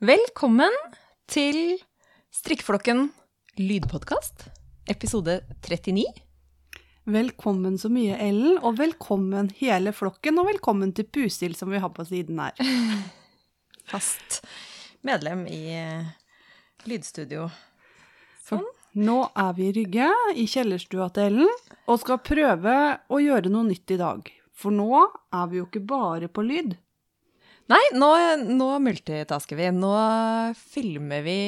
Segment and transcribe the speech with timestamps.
[0.00, 0.72] Velkommen
[1.28, 1.74] til
[2.32, 3.10] Strikkeflokken
[3.60, 4.46] lydpodkast,
[4.88, 6.06] episode 39.
[7.12, 11.92] Velkommen så mye, Ellen, og velkommen hele flokken, og velkommen til Pusil, som vi har
[11.92, 12.56] på siden her.
[13.92, 14.40] Fast
[15.04, 16.08] medlem i eh,
[16.88, 17.50] lydstudio.
[18.48, 18.64] Sånn.
[18.96, 23.68] Nå er vi i Rygge, i kjellerstua til Ellen, og skal prøve å gjøre noe
[23.68, 24.32] nytt i dag.
[24.56, 26.80] For nå er vi jo ikke bare på lyd.
[27.70, 28.08] Nei, nå,
[28.50, 29.68] nå multitasker vi.
[29.74, 29.92] Nå
[30.58, 31.40] filmer vi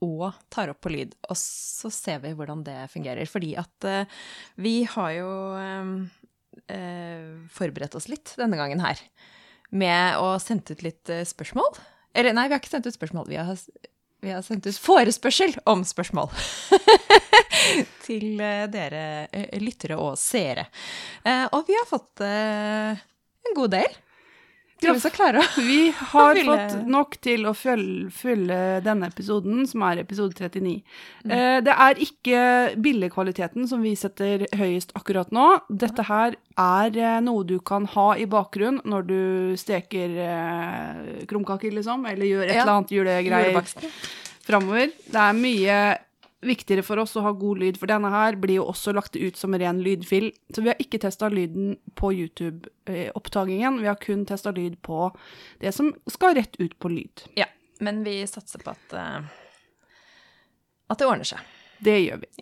[0.00, 3.28] og tar opp på lyd, og så ser vi hvordan det fungerer.
[3.28, 4.24] Fordi at uh,
[4.60, 5.28] vi har jo
[5.60, 5.92] eh,
[6.72, 9.00] uh, forberedt oss litt denne gangen her
[9.70, 11.78] med å sende ut litt uh, spørsmål.
[12.16, 13.28] Eller nei, vi har ikke sendt ut spørsmål.
[13.30, 13.64] Vi har,
[14.24, 16.32] vi har sendt ut forespørsel om spørsmål.
[18.06, 18.40] Til
[18.72, 19.04] dere
[19.62, 20.64] lyttere og seere.
[21.54, 24.00] Og vi har fått en god del.
[24.80, 25.78] Tror vi skal klare å Vi
[26.12, 30.82] har Fylle- fått nok til å fylle denne episoden, som er episode 39.
[31.24, 31.34] Mm.
[31.36, 32.42] Eh, det er ikke
[32.80, 35.46] bildekvaliteten som vi setter høyest akkurat nå.
[35.68, 39.20] Dette her er eh, noe du kan ha i bakgrunnen når du
[39.60, 42.62] steker eh, krumkaker, liksom, eller gjør et Ja.
[42.64, 43.60] eller annet julegreier
[44.46, 44.90] framover.
[45.10, 45.80] Det er mye
[46.44, 49.36] viktigere for oss å ha god lyd, for denne her blir jo også lagt ut
[49.36, 50.30] som ren lydfil.
[50.54, 55.10] Så vi har ikke testa lyden på YouTube-opptakingen, vi har kun testa lyd på
[55.60, 57.26] det som skal rett ut på lyd.
[57.38, 57.48] Ja,
[57.84, 59.20] men vi satser på at, uh,
[60.88, 61.44] at det ordner seg.
[61.80, 62.32] Det gjør vi.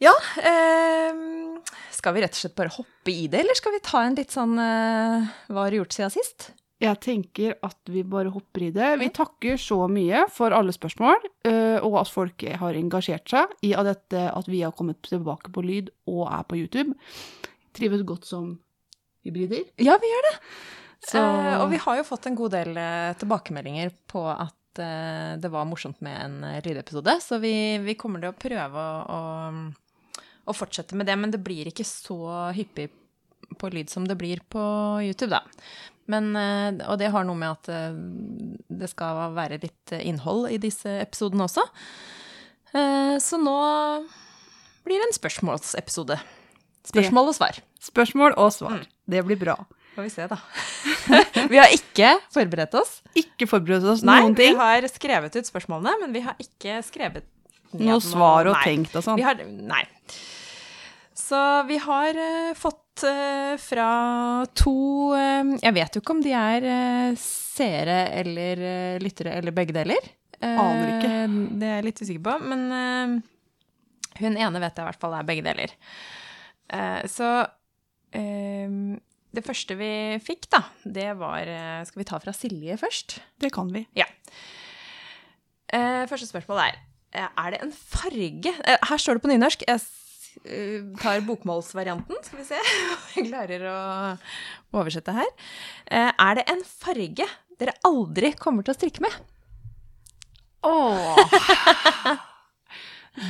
[0.00, 1.58] Ja, ehm,
[1.92, 4.32] skal vi rett og slett bare hoppe i det, eller skal vi ta en litt
[4.32, 6.46] sånn eh, Hva har du gjort siden sist?
[6.80, 8.88] Jeg tenker at vi bare hopper i det.
[9.02, 13.74] Vi takker så mye for alle spørsmål, eh, og at folk har engasjert seg i
[13.74, 16.96] dette at vi har kommet tilbake på lyd og er på YouTube.
[17.76, 18.54] Trives godt som
[19.28, 19.66] hybrider.
[19.76, 20.32] Ja, vi gjør det.
[21.10, 25.48] Så Eh, og vi har jo fått en god del eh, tilbakemeldinger på at det
[25.50, 27.52] var morsomt med en lydepisode, så vi,
[27.82, 31.84] vi kommer til å prøve å, å, å fortsette med det, men det blir ikke
[31.84, 32.86] så hyppig
[33.58, 34.62] på lyd som det blir på
[35.02, 35.42] YouTube, da.
[36.10, 37.96] Men, eh, og det har noe med at eh,
[38.82, 41.64] det skal være litt innhold i disse episodene også.
[42.74, 43.56] Eh, Så nå
[44.86, 46.16] blir det en spørsmålsepisode.
[46.90, 47.58] Spørsmål og svar.
[47.84, 48.80] spørsmål og svar.
[48.80, 48.88] Mm.
[49.12, 49.56] Det blir bra.
[49.94, 50.38] Får vi se, da.
[51.52, 53.00] vi har ikke forberedt oss.
[53.18, 54.54] Ikke forberedt oss Nei, noen ting.
[54.54, 57.26] vi har skrevet ut spørsmålene, men vi har ikke skrevet
[57.74, 58.62] ned Noe svar og nei.
[58.66, 59.20] tenkt og sånn.
[59.68, 59.82] Nei.
[61.14, 61.38] Så
[61.68, 63.90] vi har uh, fått eh, fra
[64.56, 68.62] to eh, Jeg vet jo ikke om de er eh, seere eller
[69.02, 70.10] lyttere eller begge deler.
[70.40, 71.14] Aner ikke.
[71.60, 72.36] Det er jeg litt usikker på.
[72.48, 73.22] Men
[74.20, 75.74] hun ene vet jeg i hvert fall er begge deler.
[77.12, 77.28] Så
[78.10, 79.90] det første vi
[80.24, 81.50] fikk, da, det var
[81.84, 83.18] Skal vi ta fra Silje først?
[83.42, 83.84] Det kan vi.
[83.98, 84.08] Ja.
[86.08, 86.80] Første spørsmål er
[87.28, 89.68] Er det en farge Her står det på nynorsk.
[89.68, 89.84] Jeg
[91.00, 93.78] tar bokmålsvarianten, skal vi se om jeg klarer å
[94.80, 95.30] oversette her.
[95.86, 97.26] Eh, er det en farge
[97.60, 99.14] dere aldri kommer til å strikke med?
[100.66, 101.16] Åh.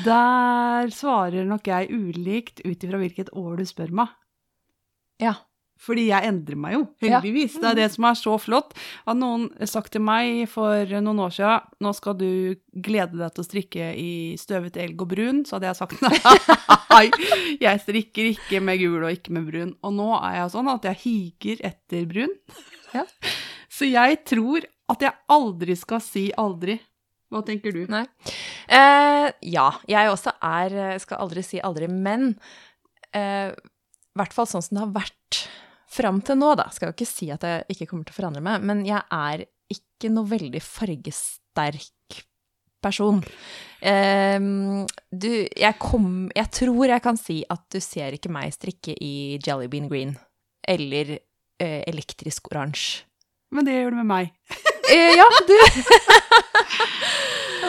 [0.06, 4.12] Der svarer nok jeg ulikt ut ifra hvilket år du spør meg.
[5.20, 5.34] Ja.
[5.80, 7.20] Fordi jeg endrer meg jo, Ja.
[7.20, 7.54] heldigvis.
[7.56, 8.74] Det er det som er så flott.
[9.06, 13.40] Hadde noen sagt til meg for noen år siden nå skal du glede deg til
[13.44, 16.02] å strikke i støvet elg og brun, så hadde jeg sagt
[16.92, 17.06] nei,
[17.62, 19.72] jeg strikker ikke med gul og ikke med brun.
[19.82, 22.36] Og nå er jeg sånn at jeg higer etter brun.
[22.92, 23.06] Ja.
[23.70, 26.74] Så jeg tror at jeg aldri skal si aldri.
[27.30, 27.84] Hva tenker du?
[27.88, 28.02] Nei.
[28.68, 32.34] Eh, ja, jeg også er Skal aldri si aldri, men
[33.14, 35.38] eh, i hvert fall sånn som det har vært
[35.90, 36.68] fram til nå, da.
[36.72, 39.46] Skal jo ikke si at jeg ikke kommer til å forandre meg, men jeg er
[39.70, 42.20] ikke noe veldig fargesterk
[42.80, 43.20] person.
[43.84, 44.38] Eh,
[45.12, 49.38] du, jeg kom Jeg tror jeg kan si at du ser ikke meg strikke i
[49.40, 50.16] Jelly Bean Green
[50.68, 53.06] eller eh, elektrisk oransje.
[53.50, 54.34] Men det gjør du med meg.
[54.90, 55.54] Eh, ja, du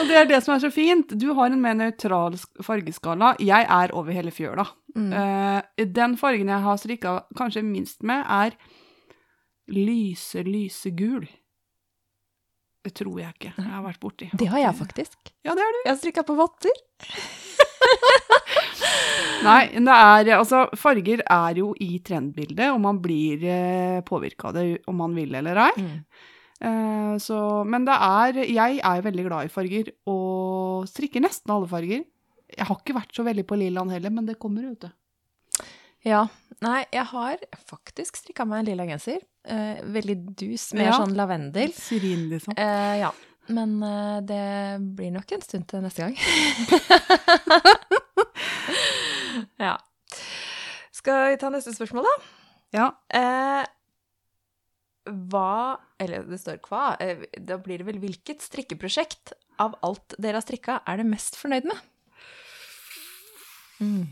[0.02, 1.12] Og det er det som er så fint.
[1.14, 2.34] Du har en mer nøytral
[2.64, 3.36] fargeskala.
[3.38, 4.66] Jeg er over hele fjøla.
[4.96, 5.12] mm.
[5.12, 8.56] Uh, den fargen jeg har strikka kanskje minst med, er
[9.70, 11.28] lyse, lyse gul.
[12.82, 13.52] Det tror jeg ikke.
[13.54, 14.28] Jeg har vært borti.
[14.34, 15.18] Det har jeg faktisk.
[15.46, 15.80] Ja, det har du.
[15.84, 16.82] Jeg har strikka på votter.
[19.46, 24.58] Nei, det er Altså, farger er jo i trendbildet, og man blir eh, påvirka av
[24.58, 25.72] det om man vil eller ei.
[25.78, 25.98] Mm.
[26.62, 31.68] Eh, så, men det er Jeg er veldig glad i farger, og strikker nesten alle
[31.70, 32.04] farger.
[32.52, 34.90] Jeg har ikke vært så veldig på lillaen heller, men det kommer, du.
[36.06, 36.26] Ja.
[36.62, 39.22] Nei, jeg har faktisk strikka meg en lilla genser.
[39.48, 40.98] Eh, veldig dus med Ja.
[41.00, 41.72] sånn lavendel.
[41.74, 42.54] Syrin, liksom.
[42.56, 43.10] Eh, ja.
[43.48, 44.42] Men eh, det
[44.94, 46.14] blir nok en stund til neste gang.
[49.66, 49.76] ja.
[50.94, 52.16] Skal vi ta neste spørsmål, da?
[52.78, 52.86] Ja.
[55.08, 56.96] Hva Eller det står hva.
[57.02, 61.36] Eh, da blir det vel hvilket strikkeprosjekt av alt dere har strikka, er det mest
[61.38, 61.78] fornøyd med?
[63.82, 64.04] Mm.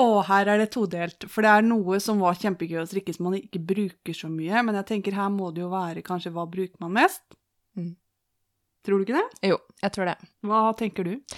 [0.00, 3.28] Og her er det todelt, for det er noe som var kjempegøy å strikke som
[3.28, 6.46] man ikke bruker så mye, men jeg tenker her må det jo være kanskje hva
[6.48, 7.24] bruker man mest?
[7.76, 7.94] Mm.
[8.84, 9.50] Tror du ikke det?
[9.52, 10.16] Jo, jeg tror det.
[10.48, 11.36] Hva tenker du?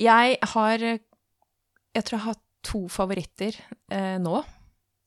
[0.00, 3.56] Jeg har Jeg tror jeg har to favoritter
[3.88, 4.42] eh, nå.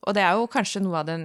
[0.07, 1.17] Og det er jo kanskje noe av det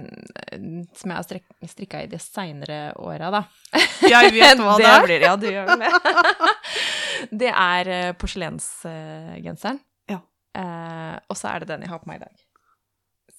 [0.51, 0.63] eh,
[0.97, 3.43] som jeg har strikka i de seinere åra, da.
[4.15, 4.95] Jeg vet hva det.
[5.05, 5.91] Blir, ja, du gjør det.
[7.43, 9.79] det er eh, porselensgenseren.
[10.11, 10.19] Ja.
[10.59, 12.43] Eh, og så er det den jeg har på meg i dag.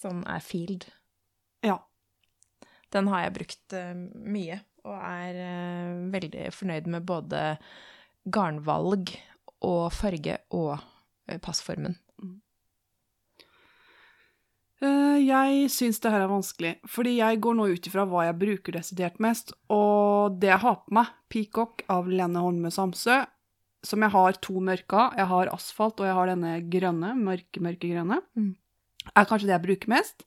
[0.01, 0.89] Som er Field.
[1.65, 1.79] Ja.
[2.95, 3.93] Den har jeg brukt uh,
[4.31, 7.41] mye, og er uh, veldig fornøyd med både
[8.33, 9.11] garnvalg
[9.67, 11.99] og farge og uh, passformen.
[14.83, 18.39] Eh, Jeg syns det her er vanskelig, fordi jeg går nå ut ifra hva jeg
[18.43, 23.23] bruker desidert mest, og det jeg har på meg, Peacock av Lene Holme Samsø,
[23.87, 25.15] som jeg har to mørke av.
[25.17, 28.55] Jeg har asfalt, og jeg har denne grønne, mørke, mørke grønne, Mm.
[29.15, 30.25] er kanskje det jeg bruker mest.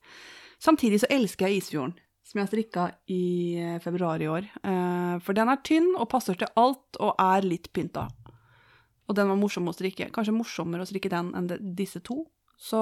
[0.58, 1.94] Samtidig så elsker jeg Isfjorden,
[2.24, 4.48] som jeg strikka i eh, februar i år.
[4.64, 8.08] Eh, For den er tynn og passer til alt, og er litt pynta.
[9.08, 10.10] Og den var morsom å strikke.
[10.10, 12.26] Kanskje morsommere å strikke den enn disse to.
[12.60, 12.80] Så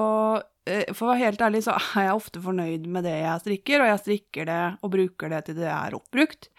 [0.67, 3.83] eh, for å være helt ærlig så er jeg ofte fornøyd med det jeg strikker,
[3.85, 6.49] og jeg strikker det og bruker det til det er oppbrukt.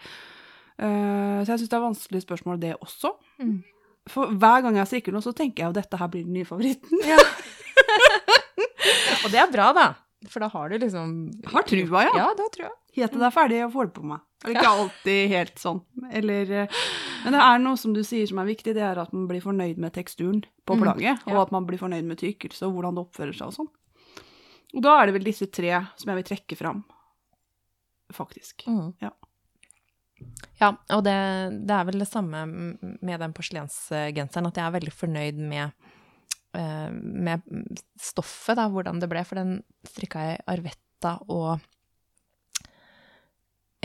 [0.81, 3.13] Eh, Så jeg syns det er vanskelig spørsmål, det også.
[3.43, 3.59] Mm.
[4.09, 6.49] For hver gang jeg strikker noe, så tenker jeg jo dette her blir den nye
[6.49, 6.97] favoritten.
[9.21, 9.85] Og det er bra, da.
[10.29, 11.13] For da har du liksom
[11.49, 12.11] Har trua, ja.
[12.17, 12.69] Ja, det har trua.
[12.93, 14.19] Helt til det er ferdig, og får det på meg.
[14.41, 15.79] Det er ikke alltid helt sånn.
[16.11, 16.79] Eller, eh,
[17.23, 19.41] men det er noe som du sier som er viktig, det er at man blir
[19.41, 21.15] fornøyd med teksturen på Mm, ja.
[21.27, 23.71] og at man blir fornøyd med tykkelse og hvordan det oppfører seg og sånn.
[24.75, 26.83] Og da er det vel disse tre som jeg vil trekke fram,
[28.13, 28.67] faktisk.
[28.67, 28.93] Mm.
[29.01, 29.11] Ja.
[30.61, 31.15] Ja, og det,
[31.65, 32.43] det er vel det samme
[33.01, 35.71] med den porselensgenseren, at jeg er veldig fornøyd med,
[36.51, 37.45] med
[37.99, 39.21] stoffet, da, hvordan det ble.
[39.27, 41.61] For den strikka jeg Arvetta og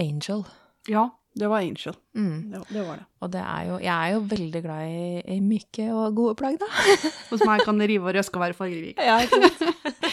[0.01, 0.43] Angel.
[0.91, 1.97] Ja, det var Angel.
[2.17, 2.51] Mm.
[2.53, 3.07] Det, det var det.
[3.21, 6.59] Og det er jo, jeg er jo veldig glad i, i myke og gode plagg,
[6.63, 6.69] da.
[7.31, 9.01] Hos meg kan det rive og røske og være fargerik.
[9.01, 9.63] Ja, ikke sant?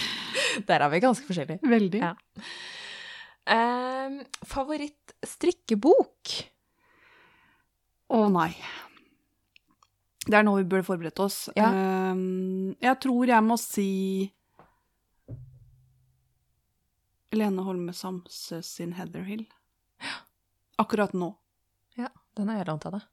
[0.70, 1.60] Der er vi ganske forskjellige.
[1.66, 2.02] Veldig.
[2.04, 2.14] Ja.
[3.44, 6.36] Um, Favoritt-strikkebok?
[8.14, 8.52] Å nei.
[10.24, 11.50] Det er nå vi burde forberedt oss.
[11.58, 11.70] Ja.
[12.14, 13.90] Um, jeg tror jeg må si
[17.34, 19.44] Lene Holme Samse sin Heather Hill.
[20.80, 21.34] Akkurat nå.
[22.00, 23.10] Ja, den har jeg lånt av deg.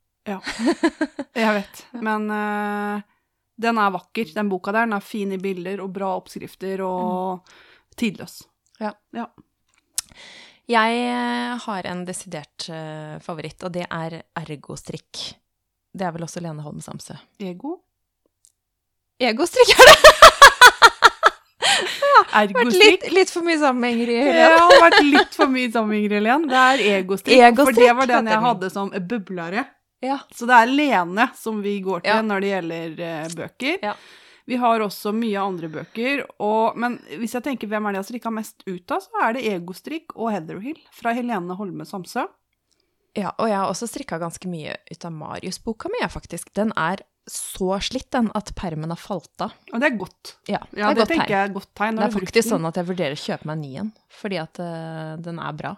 [1.40, 1.78] Jeg vet.
[2.04, 3.00] Men uh,
[3.61, 4.87] den er vakker, den boka der.
[4.87, 7.49] Den er fin i bilder og bra oppskrifter og
[7.99, 8.42] tidløs.
[8.80, 8.92] Ja.
[10.70, 15.23] Jeg eh, har en desidert eh, favoritt, og det er ergostrikk.
[15.92, 17.16] Det er vel også Lene Holme Samse.
[17.42, 17.78] Ego.
[19.20, 19.97] Egostrikk er det!
[22.20, 23.02] Vært Ergostrikk.
[23.04, 25.90] litt, litt for mye sammen med Ingrid Det Ja, har vært litt for mye sammen
[25.94, 26.47] med Ingrid Helen.
[26.50, 29.64] Det er egostrikk, for det var den jeg hadde som bublare.
[30.04, 30.18] Ja.
[30.35, 32.20] Så det er Lene som vi går til Ja.
[32.25, 33.78] når det gjelder uh, bøker.
[33.85, 33.94] Ja.
[34.50, 38.04] Vi har også mye andre bøker, og, men hvis jeg tenker hvem er det jeg
[38.04, 42.25] har strikka mest ut av, så er det Egostrikk og Heatherhill fra Helene Holme Samsø.
[43.18, 46.52] Ja, og jeg har også strikka ganske mye ut av Marius-boka mi, faktisk.
[46.54, 49.52] Den er så slitt, den, at permen har falt av.
[49.72, 50.32] Og det er godt.
[50.48, 51.96] Ja, Ja, det, det er godt tenker jeg er et godt tegn.
[52.00, 54.60] Det er faktisk sånn at jeg vurderer å kjøpe meg en ny en, fordi at
[54.62, 55.74] uh, den er bra.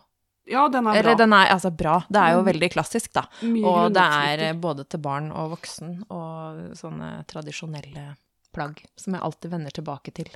[0.49, 0.99] Ja, den er bra.
[0.99, 1.99] Eller den er altså bra.
[2.09, 2.47] Det er jo Mm.
[2.51, 3.27] veldig klassisk, da.
[3.43, 8.17] Mye Og det er både til barn og voksen, og sånne tradisjonelle
[8.53, 10.29] plagg som jeg alltid vender tilbake til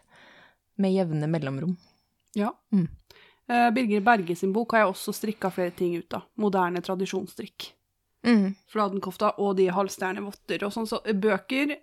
[0.78, 1.76] med jevne mellomrom.
[2.36, 2.52] Ja.
[2.72, 2.88] Mm.
[3.50, 6.26] Eh, Birger Berge sin bok har jeg også strikka flere ting ut av.
[6.40, 7.70] Moderne tradisjonsstrikk.
[8.26, 8.54] Mm.
[8.72, 10.88] Fladenkofta og de halvstjerne votter og sånn.
[10.90, 11.76] Så eh, bøker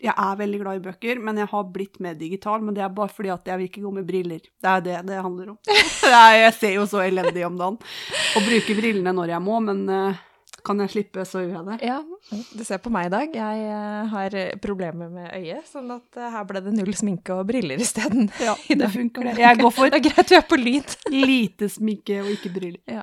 [0.00, 2.62] Jeg er veldig glad i bøker, men jeg har blitt mer digital.
[2.64, 4.40] Men det er bare fordi at jeg vil ikke gå med briller.
[4.40, 5.58] Det er det det handler om.
[6.40, 7.76] Jeg ser jo så elendig om dagen.
[8.38, 10.22] Og bruker brillene når jeg må, men eh,
[10.66, 11.76] kan jeg slippe, så gjør jeg det.
[11.88, 11.98] Ja,
[12.56, 13.36] du ser på meg i dag.
[13.36, 17.48] Jeg eh, har problemer med øyet, sånn at eh, her ble det null sminke og
[17.50, 18.28] briller isteden.
[18.48, 19.38] Ja, det funker, det.
[19.40, 20.96] Jeg går for Det er greit vi er på lyd.
[21.30, 23.02] lite sminke og ikke briller.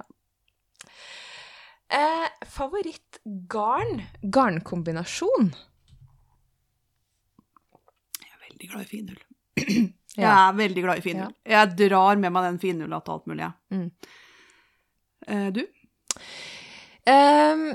[1.87, 4.01] Eh, Favorittgarn?
[4.21, 5.51] Garnkombinasjon?
[8.19, 9.23] Jeg er veldig glad i finull.
[10.17, 11.33] Jeg er veldig glad i finull.
[11.45, 13.45] Jeg drar med meg den finulla til alt mulig.
[13.45, 13.77] jeg.
[13.77, 13.91] Mm.
[15.27, 15.59] Eh, du?
[17.07, 17.69] Ehm,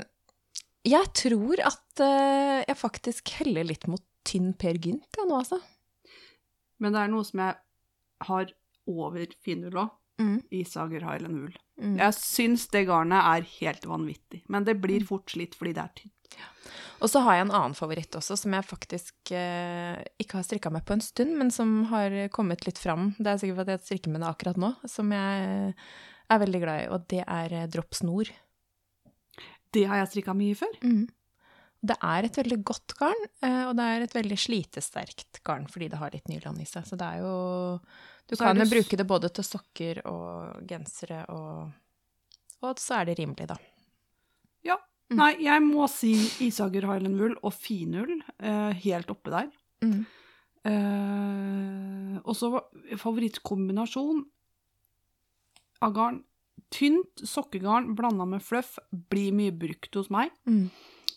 [0.85, 5.59] jeg tror at uh, jeg faktisk heller litt mot tynn Per Gynt ja, nå, altså.
[6.83, 7.59] Men det er noe som jeg
[8.27, 8.55] har
[8.89, 9.99] over finull òg.
[10.21, 10.41] Mm.
[10.53, 11.53] Isager Highland Wool.
[11.81, 11.95] Mm.
[11.97, 15.95] Jeg syns det garnet er helt vanvittig, men det blir fort slitt fordi det er
[16.03, 16.37] tynt.
[17.03, 20.71] Og så har jeg en annen favoritt også, som jeg faktisk eh, ikke har strikka
[20.73, 23.11] med på en stund, men som har kommet litt fram.
[23.17, 26.85] Det er sikkert fordi jeg strikker med det akkurat nå, som jeg er veldig glad
[26.85, 28.31] i, og det er eh, Dropp snor.
[29.73, 30.73] Det har jeg strikka mye før.
[31.83, 35.89] Det er et veldig godt garn, eh, og det er et veldig slitesterkt garn fordi
[35.91, 36.85] det har litt nylon i seg.
[36.87, 37.33] Så det er jo
[38.31, 41.73] Du kan jo bruke det både til sokker og gensere, og,
[42.63, 43.59] og så er det rimelig, da.
[44.63, 44.79] Ja.
[45.11, 45.17] Mm.
[45.19, 46.13] Nei, jeg må si
[46.45, 49.51] Isager Highland Wool og finull eh, helt oppe der.
[49.83, 50.05] Mm.
[50.63, 52.53] Eh, og så
[53.01, 54.23] favorittkombinasjon
[55.83, 56.23] av garn.
[56.73, 58.79] Tynt sokkegarn blanda med fluff
[59.11, 60.33] blir mye brukt hos meg.
[60.49, 60.67] Mm.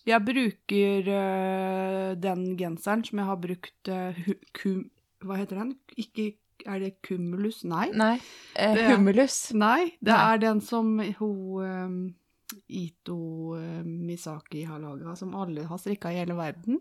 [0.06, 4.20] Jeg bruker uh, den genseren som jeg har brukt uh,
[4.54, 4.84] kum,
[5.24, 5.72] Hva heter den?
[5.98, 6.34] Ikke
[6.66, 7.64] Er det cumulus?
[7.68, 7.88] Nei.
[7.94, 8.14] Nei.
[8.54, 9.52] Eh, Det humulus.
[9.54, 10.20] Nei, det Nei.
[10.32, 11.98] er den som hun um,
[12.68, 13.18] Ito
[13.58, 16.80] eh, Misaki har laga, som alle har strikka i hele verden.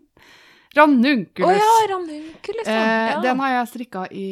[0.74, 1.46] Rannunculus.
[1.48, 2.74] Å ja, ranunculus, ja.
[2.74, 3.20] Eh, ja.
[3.24, 4.26] Den har jeg strikka i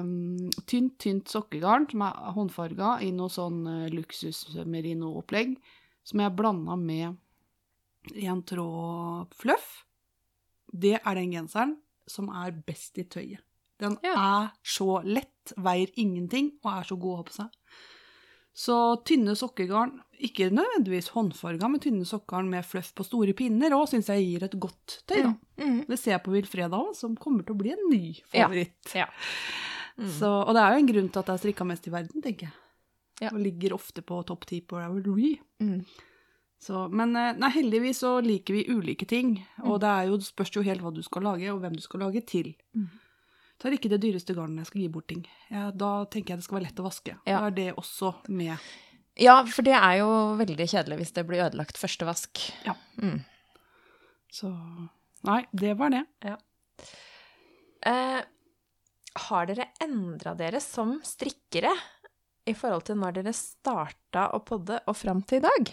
[0.00, 5.56] um, tynt, tynt sokkegarn, som er håndfarga, i noe sånn uh, luksus-merino-opplegg,
[6.04, 7.16] som jeg blanda med
[8.20, 9.84] en tråd fluff.
[10.72, 11.76] Det er den genseren
[12.10, 13.40] som er best i tøyet.
[13.80, 14.14] Den Ja.
[14.14, 17.48] er så lett, veier ingenting og er så god å ha på seg.
[18.54, 23.88] Så tynne sokkegarn, ikke nødvendigvis håndfarga, men tynne sokkegarn med fluff på store pinner òg,
[23.90, 25.22] syns jeg gir et godt tøy.
[25.24, 25.32] da.
[25.58, 25.80] Mm, mm.
[25.88, 28.94] Det ser jeg på Wilfreda òg, som kommer til å bli en ny favoritt.
[28.94, 29.08] ja.
[29.98, 30.08] Mm.
[30.10, 32.22] Så, og det er jo en grunn til at jeg er strikka mest i verden,
[32.22, 32.54] tenker jeg.
[33.22, 33.28] Ja.
[33.30, 35.36] Og ligger ofte på topp ti på Ravelry.
[35.62, 35.84] Mm.
[36.64, 39.68] Så, men eh, nei, heldigvis så liker vi ulike ting, Mm.
[39.70, 42.00] og det er jo, spørs jo helt hva du skal lage, og hvem du skal
[42.06, 42.54] lage til.
[42.74, 42.88] Mm.
[43.62, 45.22] Tar ikke det dyreste garnet jeg skal gi bort ting.
[45.52, 47.14] Ja, da tenker jeg det skal være lett å vaske.
[47.22, 47.38] Ja.
[47.38, 48.58] Da er det også med.
[49.20, 52.42] Ja, for det er jo veldig kjedelig hvis det blir ødelagt første vask.
[52.66, 52.74] Ja.
[52.98, 53.22] Mm.
[54.34, 54.50] Så
[55.28, 56.02] nei, det var det.
[57.86, 58.20] Eh,
[59.28, 61.70] har dere endra dere som strikkere
[62.50, 65.72] i forhold til når dere starta å podde og fram til i dag?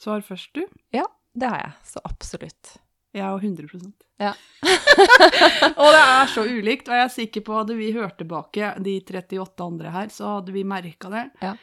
[0.00, 0.64] Svar først, du.
[0.96, 1.04] Ja,
[1.36, 1.76] det har jeg.
[1.92, 2.76] Så absolutt.
[3.16, 4.32] Jeg og 100% Ja.
[5.82, 8.74] Og det er så ulikt, og jeg er sikker på at hadde vi hørt tilbake
[8.84, 11.24] de 38 andre her, så hadde vi merka det.
[11.44, 11.54] Ja.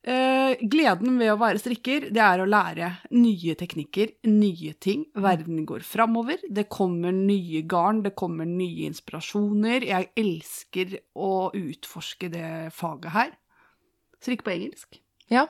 [0.00, 5.02] Uh, gleden ved å være strikker, det er å lære nye teknikker, nye ting.
[5.12, 6.40] Verden går framover.
[6.48, 9.84] Det kommer nye garn, det kommer nye inspirasjoner.
[9.90, 12.46] Jeg elsker å utforske det
[12.78, 13.34] faget her.
[14.20, 15.02] Strikke på engelsk
[15.32, 15.48] Ja.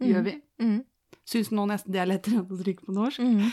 [0.00, 0.38] gjør vi.
[0.62, 0.80] Mm.
[1.28, 3.20] Syns nå nesten det er lettere enn å strikke på norsk.
[3.20, 3.52] Mm.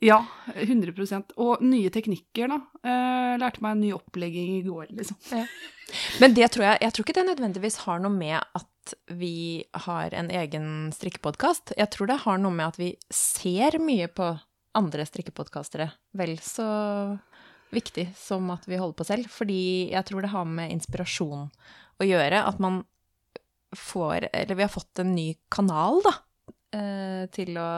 [0.00, 0.22] Ja,
[0.54, 2.58] 100% Og nye teknikker, da.
[2.84, 5.18] Eh, lærte meg en ny opplegging i går, liksom.
[6.22, 10.14] Men det tror jeg Jeg tror ikke det nødvendigvis har noe med at vi har
[10.16, 11.74] en egen strikkepodkast.
[11.78, 14.32] Jeg tror det har noe med at vi ser mye på
[14.78, 15.90] andre strikkepodkastere.
[16.16, 16.66] Vel så
[17.74, 19.28] viktig som at vi holder på selv.
[19.30, 21.50] Fordi jeg tror det har med inspirasjon
[22.00, 22.42] å gjøre.
[22.46, 22.82] At man
[23.76, 26.16] får Eller vi har fått en ny kanal, da.
[26.76, 27.70] Eh, Til å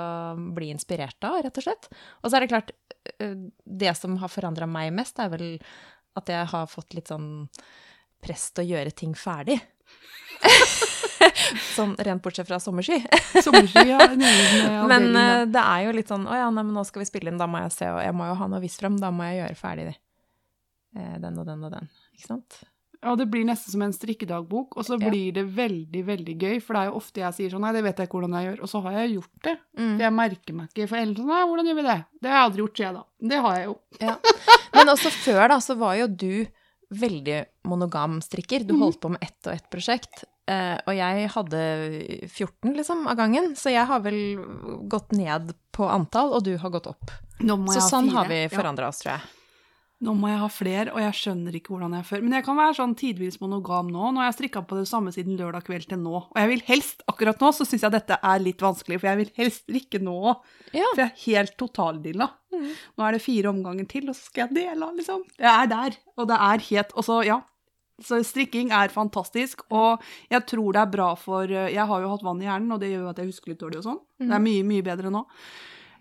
[0.57, 1.89] bli inspirert av, rett og slett.
[2.23, 2.73] Og så er det klart,
[3.19, 5.47] eh, det som har forandra meg mest, er vel
[6.19, 7.49] at jeg har fått litt sånn
[8.23, 9.59] press til å gjøre ting ferdig.
[11.77, 13.01] sånn rent bortsett fra sommersky.
[13.45, 14.01] sommersky, ja,
[14.93, 17.33] Men eh, det er jo litt sånn Å ja, nei, men nå skal vi spille
[17.33, 19.29] inn, da må jeg se, og jeg må jo ha noe visst frem, da må
[19.31, 19.95] jeg gjøre ferdig.
[20.97, 21.91] Eh, den og den og den.
[22.17, 22.63] Ikke sant?
[23.03, 25.11] Ja, det blir nesten som en strikkedagbok, og så Ja.
[25.11, 26.63] blir det veldig, veldig gøy.
[26.63, 28.47] For det er jo ofte jeg sier sånn Nei, det vet jeg ikke hvordan jeg
[28.57, 28.63] gjør.
[28.63, 29.57] Og så har jeg gjort det.
[29.77, 29.97] Mm.
[29.97, 30.89] For jeg merker meg ikke.
[30.89, 32.05] For ellers sånn Nei, hvordan gjør vi det?
[32.23, 33.05] Det har jeg aldri gjort, sier jeg da.
[33.33, 33.79] Det har jeg jo.
[34.75, 36.47] Men også før, da, så var jo du
[36.93, 38.67] veldig monogam strikker.
[38.69, 40.25] Du holdt på med ett og ett prosjekt.
[40.47, 41.61] Eh, og jeg hadde
[42.29, 43.55] 14, liksom, av gangen.
[43.57, 44.37] Så jeg har vel
[44.89, 47.11] gått ned på antall, og du har gått opp.
[47.41, 48.49] Så sånn har vi Ja.
[48.49, 49.21] forandra oss, tror jeg.
[50.03, 52.23] Nå må jeg ha flere, og jeg skjønner ikke hvordan jeg før.
[52.25, 54.09] Men jeg kan være sånn tidvis monogam nå.
[54.11, 56.25] Nå har jeg strikka på det samme siden lørdag kveld til nå.
[56.25, 59.21] Og jeg vil helst, akkurat nå, så syns jeg dette er litt vanskelig, for jeg
[59.21, 60.17] vil helst strikke nå.
[60.75, 60.89] Ja.
[60.89, 62.29] For jeg er helt totaldilla.
[62.51, 62.67] Mm.
[62.99, 65.23] Nå er det fire omganger til, og så skal jeg dele, liksom.
[65.39, 66.01] Jeg er der.
[66.19, 67.39] Og det er helt Og så, ja.
[68.03, 72.25] Så strikking er fantastisk, og jeg tror det er bra for Jeg har jo hatt
[72.27, 74.01] vann i hjernen, og det gjør jo at jeg husker litt dårlig og sånn.
[74.25, 75.23] Det er mye, mye bedre nå.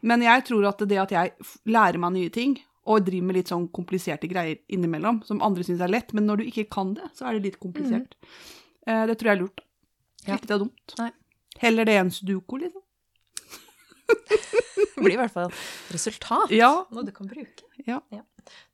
[0.10, 1.34] Men jeg tror at det at jeg
[1.70, 2.56] lærer meg nye ting,
[2.90, 6.42] og driver med litt sånn kompliserte greier innimellom, som andre syns er lett, men når
[6.42, 8.16] du ikke kan det, så er det litt komplisert.
[8.88, 9.62] Eh, det tror jeg er lurt.
[10.26, 10.38] Ja.
[10.38, 10.96] Ikke det er dumt.
[11.02, 11.12] Nei.
[11.62, 12.82] Heller det enn sudoku, liksom.
[14.12, 15.54] Det blir i hvert fall
[15.94, 16.52] resultat.
[16.54, 16.72] Ja.
[16.94, 17.70] Noe du kan bruke.
[17.88, 18.02] Ja.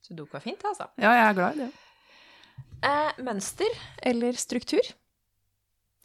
[0.03, 0.87] Sudoku er fint, altså.
[0.99, 1.69] ja, jeg er glad i det.
[2.87, 4.93] Eh, mønster eller struktur?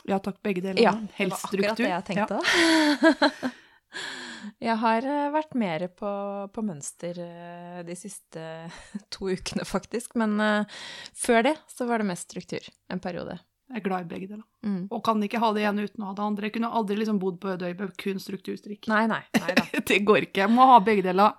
[0.08, 0.82] Ja takk, begge deler.
[0.82, 1.84] Ja, men det var akkurat struktur.
[1.84, 3.52] det jeg tenkte.
[4.62, 6.10] Jeg har eh, vært mer på,
[6.52, 8.42] på mønster eh, de siste
[9.14, 10.16] to ukene, faktisk.
[10.20, 10.82] Men eh,
[11.14, 13.38] før det så var det mest struktur en periode.
[13.72, 14.44] Jeg er glad i begge deler.
[14.66, 14.82] Mm.
[14.92, 16.48] Og kan ikke ha det ene uten å ha det andre.
[16.48, 18.90] Jeg kunne aldri liksom bodd på Ødøy med kun strukturstrikk.
[18.92, 19.22] Nei, nei.
[19.38, 19.64] nei da.
[19.88, 20.44] Det går ikke.
[20.44, 21.38] Jeg må ha begge deler.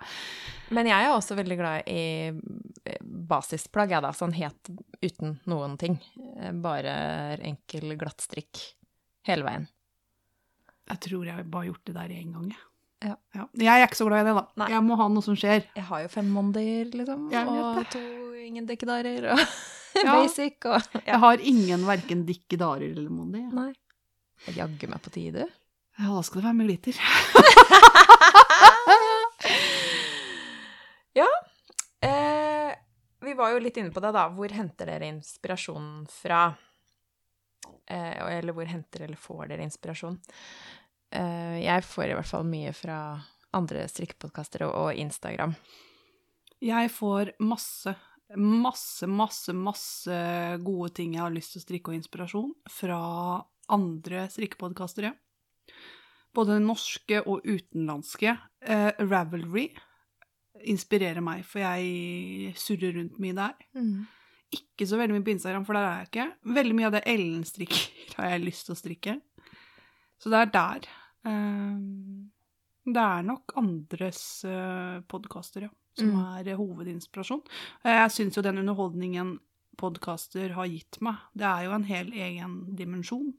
[0.74, 2.32] Men jeg er også veldig glad i
[3.30, 4.10] basisplagg, jeg, da.
[4.16, 4.72] Sånn helt
[5.04, 6.00] uten noen ting.
[6.64, 6.96] Bare
[7.38, 8.64] enkel glattstrikk
[9.28, 9.70] hele veien.
[10.90, 12.50] Jeg tror jeg bare har gjort det der én gang.
[12.50, 12.64] jeg.
[13.04, 13.16] Ja.
[13.60, 14.44] Jeg er ikke så glad i det, da.
[14.62, 14.68] Nei.
[14.72, 15.66] Jeg må ha noe som skjer.
[15.76, 17.26] Jeg har jo fem mondier, liksom.
[17.44, 18.02] Og to
[18.44, 19.44] ingen dekkedarer, og
[20.04, 20.16] Ja.
[20.18, 23.44] basic, og Jeg har ingen verken dikkedarer eller mondi.
[23.54, 23.70] Nei.
[24.48, 25.46] Jeg jaggu meg på tide.
[26.00, 26.98] Ja, da skal det være med glitter.
[32.04, 32.74] Eh,
[33.24, 34.26] vi var jo litt inne på det, da.
[34.36, 36.42] Hvor henter dere inspirasjon fra?
[37.88, 40.18] Eh, eller hvor henter eller får dere inspirasjon?
[41.14, 42.98] Eh, jeg får i hvert fall mye fra
[43.54, 45.54] andre strikkepodkaster og, og Instagram.
[46.64, 47.94] Jeg får masse,
[48.40, 50.20] masse, masse, masse
[50.64, 53.00] gode ting jeg har lyst til å strikke og inspirasjon fra
[53.74, 55.12] andre strikkepodkastere.
[56.34, 58.34] Både norske og utenlandske.
[58.64, 59.68] Uh, Ravelry
[60.66, 63.54] inspirerer meg, for jeg surrer rundt mye der.
[64.54, 66.26] Ikke så veldig mye på Instagram, for der er jeg ikke.
[66.58, 67.86] Veldig mye av det Ellen strikker,
[68.18, 69.16] har jeg lyst til å strikke.
[70.22, 70.92] Så det er der.
[71.24, 71.78] Eh,
[72.94, 76.18] det er nok andres uh, podkaster, ja, som Mm.
[76.38, 77.40] er eh, hovedinspirasjon.
[77.84, 79.38] Eh, Jeg syns jo den underholdningen
[79.80, 83.32] podkaster har gitt meg, det er jo en hel egen dimensjon.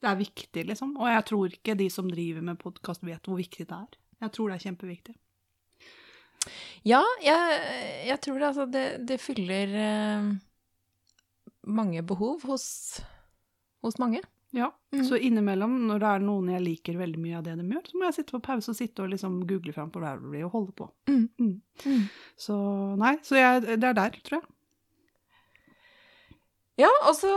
[0.00, 0.92] Det er viktig, liksom.
[1.00, 3.96] Og jeg tror ikke de som driver med podkast, vet hvor viktig det er.
[4.20, 5.14] Jeg tror det er kjempeviktig.
[6.86, 10.28] Ja, jeg, jeg tror det, altså, det, det fyller eh,
[11.66, 13.00] mange behov hos,
[13.82, 14.22] hos mange.
[14.56, 15.02] Ja, Mm.
[15.04, 17.98] Så innimellom, når det er noen jeg liker veldig mye av det de gjør, så
[18.00, 20.72] må jeg sitte på pause og sitte og liksom google fram på Ravelry og holde
[20.78, 20.86] på.
[21.12, 21.60] Mm.
[22.40, 22.56] Så
[22.96, 24.48] nei, så jeg, det er der, tror jeg.
[26.80, 27.34] Ja, og så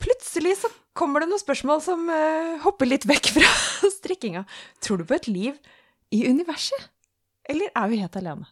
[0.00, 3.52] plutselig så kommer det noen spørsmål som uh, hopper litt vekk fra
[3.98, 4.46] strikkinga.
[4.80, 5.52] Tror du på et liv
[6.16, 6.88] i universet?
[7.44, 8.48] Eller er vi helt alene?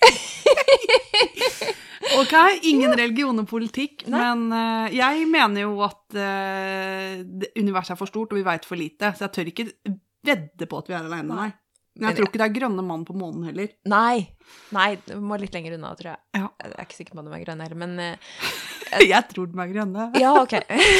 [2.18, 2.34] Ok,
[2.66, 4.20] ingen religion og politikk, Nei.
[4.20, 7.22] men uh, jeg mener jo at uh,
[7.58, 9.66] universet er for stort, og vi veit for lite, så jeg tør ikke
[10.26, 11.50] vedde på at vi er aleine, Nei.
[11.98, 13.72] Men jeg tror ikke det er grønne mann på månen heller.
[13.90, 14.22] Nei.
[14.72, 16.20] Nei, du må litt lenger unna, tror jeg.
[16.38, 16.46] Ja.
[16.62, 18.52] Jeg er ikke sikker på om de er grønne heller, men uh,
[19.10, 20.06] Jeg tror de er grønne.
[20.22, 20.54] Ja, OK.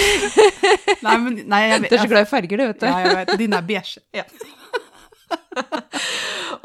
[1.07, 2.89] Nei, men nei, jeg Du er så glad i farger, du, vet du.
[2.91, 3.37] Ja, jeg vet.
[3.41, 4.03] Dine er beige.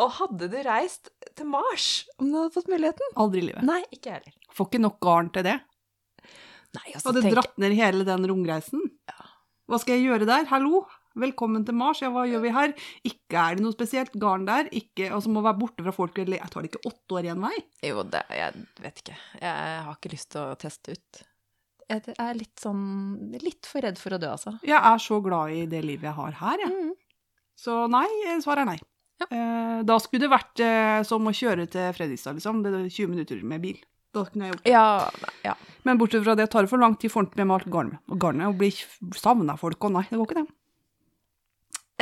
[0.02, 1.86] Og hadde du reist til Mars
[2.20, 3.14] om du hadde fått muligheten?
[3.22, 3.64] Aldri i livet.
[3.68, 4.36] Nei, ikke jeg heller.
[4.56, 5.56] Får ikke nok garn til det.
[6.76, 7.36] Nei, og så Hadde tenk...
[7.38, 8.82] dratt ned hele den romreisen.
[9.66, 10.48] Hva skal jeg gjøre der?
[10.52, 10.84] Hallo?
[11.16, 12.02] Velkommen til Mars.
[12.04, 12.74] Ja, hva gjør vi her?
[13.08, 14.68] Ikke er det noe spesielt garn der.
[14.76, 16.18] Ikke, altså må være borte fra folk.
[16.20, 17.56] eller- Jeg tar det ikke åtte år igjen vei.
[17.88, 19.16] Jo, det, jeg vet ikke.
[19.40, 21.22] Jeg har ikke lyst til å teste ut.
[21.88, 24.56] Jeg er litt sånn Litt for redd for å dø, altså.
[24.66, 26.74] Jeg er så glad i det livet jeg har her, jeg.
[26.74, 26.94] Mm.
[27.56, 28.08] Så nei,
[28.44, 28.80] svaret er nei.
[29.21, 29.28] Ja.
[29.32, 32.63] Eh, da skulle det vært eh, som å kjøre til Fredrikstad, liksom.
[32.65, 33.80] Det er 20 minutter med bil.
[34.15, 34.73] Da kunne jeg gjort det.
[34.73, 35.56] Ja, ja.
[35.88, 38.04] Men bortsett fra det tar det for lang tid for med alt garnet.
[38.12, 38.75] Og garnet blir
[39.15, 40.47] savna folk, og nei, det går ikke det.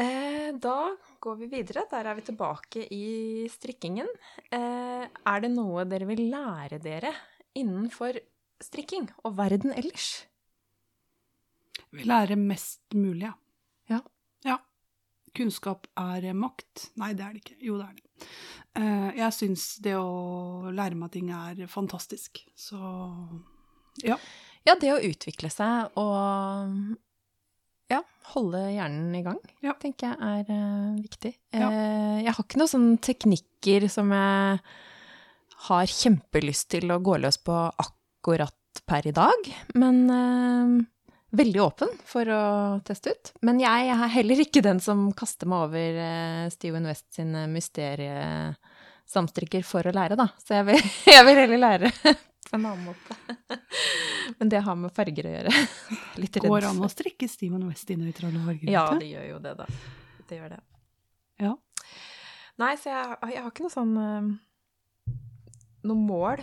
[0.03, 0.77] Eh, da
[1.21, 1.85] går vi videre.
[1.91, 4.09] Der er vi tilbake i strikkingen.
[4.53, 7.13] Eh, er det noe dere vil lære dere
[7.57, 8.17] innenfor
[8.63, 10.25] strikking og verden ellers?
[11.93, 13.33] Vi lærer mest mulig, ja.
[14.43, 14.57] Ja.
[15.33, 16.89] Kunnskap er makt.
[17.01, 17.57] Nei, det er det ikke.
[17.65, 18.27] Jo, det er det.
[18.79, 22.43] Eh, jeg syns det å lære meg ting er fantastisk.
[22.57, 22.77] Så
[24.03, 24.17] ja.
[24.65, 26.95] Ja, det å utvikle seg og
[27.91, 27.99] ja,
[28.31, 29.73] holde hjernen i gang, Ja.
[29.81, 31.33] tenker jeg er uh, viktig.
[31.53, 31.67] Ja.
[31.67, 34.61] Eh, jeg har ikke noen sånne teknikker som jeg
[35.67, 38.55] har kjempelyst til å gå løs på akkurat
[38.89, 40.71] per i dag, men eh,
[41.33, 43.31] veldig åpen for å teste ut.
[43.45, 49.63] Men jeg er heller ikke den som kaster meg over uh, Steven West sin mysteriesamstrikker
[49.67, 50.27] for å lære, da.
[50.43, 50.81] Så jeg vil,
[51.15, 51.87] jeg vil heller lære
[52.53, 53.11] på en annen måte.
[54.37, 55.51] Men det har med farger å gjøre.
[56.21, 58.67] Litt redd Går an å strikke Steven West i nøytrale farger?
[58.71, 59.67] Ja, det gjør jo det, da.
[60.29, 60.61] Det gjør det.
[61.41, 61.53] Ja.
[62.61, 64.25] Nei, så jeg, jeg har ikke noe sånn eh,
[65.83, 66.39] Noe mål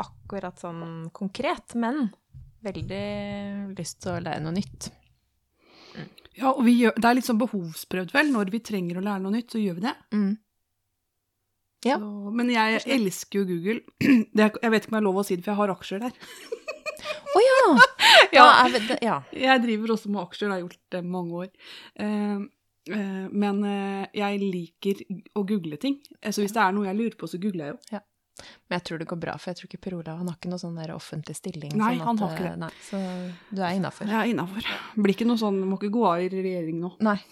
[0.00, 2.08] akkurat sånn konkret, men
[2.64, 3.04] veldig
[3.78, 4.90] lyst til å lære noe nytt.
[6.40, 8.30] Ja, og vi gjør, det er litt sånn behovsprøvd, vel.
[8.32, 9.94] Når vi trenger å lære noe nytt, så gjør vi det.
[10.14, 10.30] Mm.
[11.88, 11.96] Ja.
[11.96, 13.80] Så, men jeg elsker jo Google.
[14.36, 16.02] Det, jeg vet ikke om jeg har lov å si det, for jeg har aksjer
[16.06, 16.16] der.
[17.34, 17.60] Å ja!
[18.36, 18.44] Ja.
[18.70, 19.16] Det- ja.
[19.34, 21.48] Jeg driver også med aksjer, det har jeg gjort det mange år.
[21.98, 22.42] Eh,
[22.94, 25.00] eh, men eh, jeg liker
[25.40, 25.96] å google ting.
[26.20, 28.00] Eh, Så hvis det er noe jeg lurer på, så googler jeg jo.
[28.68, 30.52] Men jeg tror det går bra, for jeg tror ikke Per Olav han har ikke
[30.52, 31.72] noe sånn der offentlig stilling.
[31.74, 32.58] Nei, sånn han har ikke eh, det.
[32.62, 32.96] Nei, så
[33.50, 34.04] du er innafor.
[34.10, 34.62] Jeg er innafor.
[34.96, 36.90] Blir ikke noe sånn, må ikke gå av i regjering nå.
[37.06, 37.18] Nei.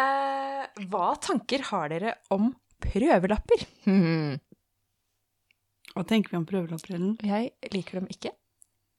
[0.00, 2.44] eh, hva tanker har dere om
[2.86, 3.60] prøvelapper?
[3.88, 4.32] Hmm.
[5.96, 7.14] Hva tenker vi om prøvelapper, Ellen?
[7.24, 8.30] Jeg liker dem ikke.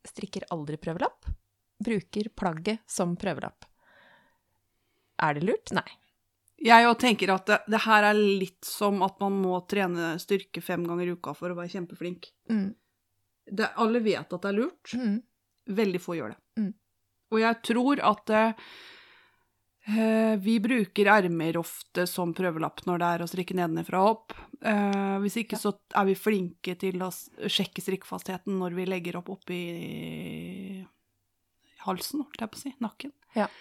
[0.08, 1.28] Strikker aldri prøvelapp.
[1.86, 3.67] Bruker plagget som prøvelapp.
[5.22, 5.70] Er det lurt?
[5.78, 5.86] Nei.
[6.58, 10.63] Jeg òg tenker at det, det her er litt som at man må trene styrke
[10.65, 12.32] fem ganger i uka for å være kjempeflink.
[12.50, 12.72] Mm.
[13.48, 14.93] Det, alle vet at det er lurt.
[14.98, 15.20] Mm.
[15.78, 16.39] Veldig få gjør det.
[16.58, 16.72] Mm.
[17.28, 18.65] Og jeg tror at eh,
[20.41, 24.38] vi bruker ermer ofte som prøvelapp når det er å strikke nedenfra og opp.
[24.62, 29.30] Eh, hvis ikke så er vi flinke til å sjekke strikkfastheten når vi legger opp
[29.38, 29.62] oppi
[31.86, 33.13] halsen, holdt jeg på å si, nakken.
[33.38, 33.52] Ja.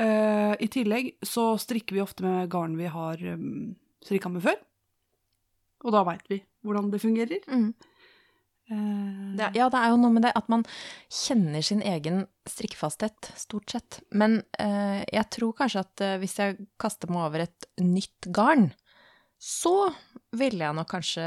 [0.00, 4.58] Eh, I tillegg så strikker vi ofte med garn vi har um, strikka med før.
[5.84, 7.46] Og da veit vi hvordan det fungerer.
[7.48, 7.70] Mm.
[8.70, 10.64] Uh, Det, ja, det er jo noe med det at man
[11.10, 14.00] kjenner sin egen strikkefasthet, stort sett.
[14.12, 18.70] Men uh, jeg tror kanskje at hvis jeg kaster meg over et nytt garn,
[19.40, 19.90] så
[20.36, 21.24] ville jeg nok kanskje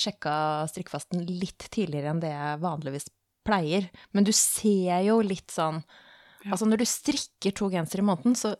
[0.00, 0.34] sjekka
[0.72, 3.10] strikkefasten litt tidligere enn det jeg vanligvis
[3.44, 3.90] pleier.
[4.16, 5.82] Men du ser jo litt sånn
[6.42, 6.52] Ja.
[6.54, 8.54] Altså, når du strikker to gensere i måneden, så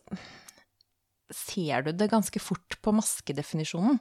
[1.32, 3.98] ser du det ganske fort på maskedefinisjonen.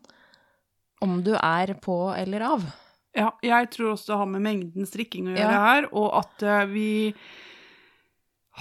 [1.02, 2.66] Om du er på eller av.
[3.18, 5.64] Ja, jeg tror også det har med mengden strikking å gjøre Ja.
[5.66, 6.90] her, og at eh, vi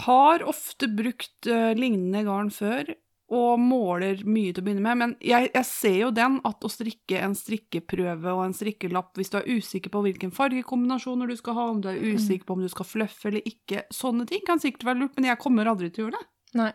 [0.07, 2.95] har ofte brukt eh, lignende garn før,
[3.31, 6.71] og måler mye til å begynne med, men jeg, jeg ser jo den at å
[6.73, 11.59] strikke en strikkeprøve og en strikkelapp hvis du er usikker på hvilken fargekombinasjoner du skal
[11.59, 14.63] ha, om du er usikker på om du skal fluffe eller ikke, sånne ting kan
[14.63, 16.31] sikkert være lurt, men jeg kommer aldri til å gjøre det.
[16.59, 16.73] Nei.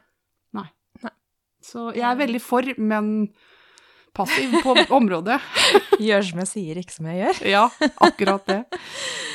[1.65, 3.13] Så jeg er veldig for, men
[4.15, 5.39] passiv på området.
[6.07, 7.41] Gjør som jeg sier, ikke som jeg gjør.
[7.55, 7.63] Ja,
[8.05, 8.61] akkurat det.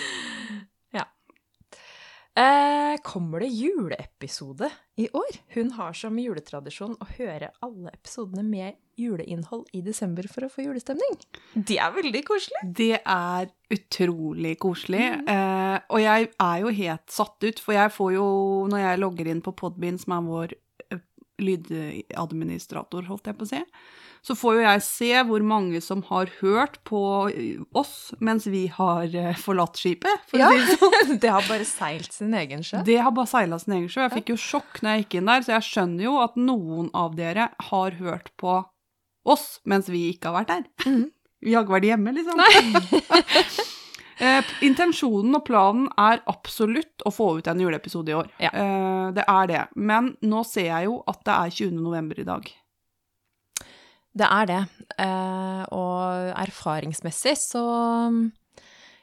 [2.41, 5.37] Eh, kommer det juleepisode i år?
[5.49, 10.65] Hun har som juletradisjon å høre alle episodene med juleinnhold i desember for å få
[10.65, 11.19] julestemning.
[11.53, 12.63] Det er veldig koselig.
[12.65, 15.03] Det er utrolig koselig.
[15.29, 18.27] Eh, og jeg er jo helt satt ut, for jeg får jo,
[18.73, 20.57] når jeg logger inn på Podbean, som er vår
[20.89, 21.05] eh,
[21.45, 23.65] lydadministrator, holdt jeg på å si,
[24.27, 27.01] så får jo jeg se hvor mange som har hørt på
[27.77, 30.27] oss mens vi har eh, forlatt skipet.
[30.31, 31.17] For Ja, det sånn.
[31.23, 32.83] det har bare seilt sin egen sjø.
[32.87, 34.05] Det har bare seila sin egen sjø.
[34.07, 36.93] Jeg fikk jo sjokk når jeg gikk inn der, så jeg skjønner jo at noen
[36.97, 38.61] av dere har hørt på
[39.29, 40.69] oss mens vi ikke har vært der.
[40.87, 41.09] Mm.
[41.41, 42.41] Vi har ikke vært hjemme, liksom.
[44.21, 48.27] Eh, intensjonen og planen er absolutt å få ut en juleepisode i år.
[48.43, 48.51] Ja.
[48.53, 49.63] Eh, det er det.
[49.81, 51.79] Men nå ser jeg jo at det er 20.
[51.81, 52.51] november i dag.
[54.13, 54.61] Det er det.
[54.99, 57.63] Eh, og erfaringsmessig så
[58.11, 58.23] mm,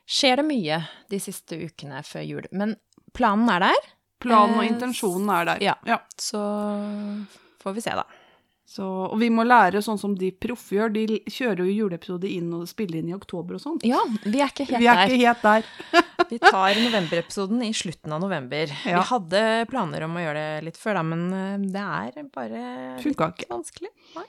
[0.08, 2.48] skjer det mye de siste ukene før jul.
[2.52, 2.76] Men
[3.16, 5.60] planen er der, Planen og Eh, intensjonen er der.
[5.86, 6.00] ja.
[6.18, 6.40] så
[7.62, 8.04] får vi se, da.
[8.68, 10.90] Så, og vi må lære sånn som de proffe gjør.
[10.92, 13.86] De kjører jo juleepisode inn og spiller inn i oktober og sånt.
[13.88, 15.14] Ja, vi er ikke helt Vi er der.
[15.14, 15.70] ikke helt der.
[16.34, 18.74] Vi tar novemberepisoden i slutten av november.
[18.84, 18.98] Ja.
[19.00, 22.66] Vi hadde planer om å gjøre det litt før da, men eh, det er bare
[23.06, 23.52] Funka litt ikke.
[23.54, 23.94] vanskelig.
[24.18, 24.26] Nei.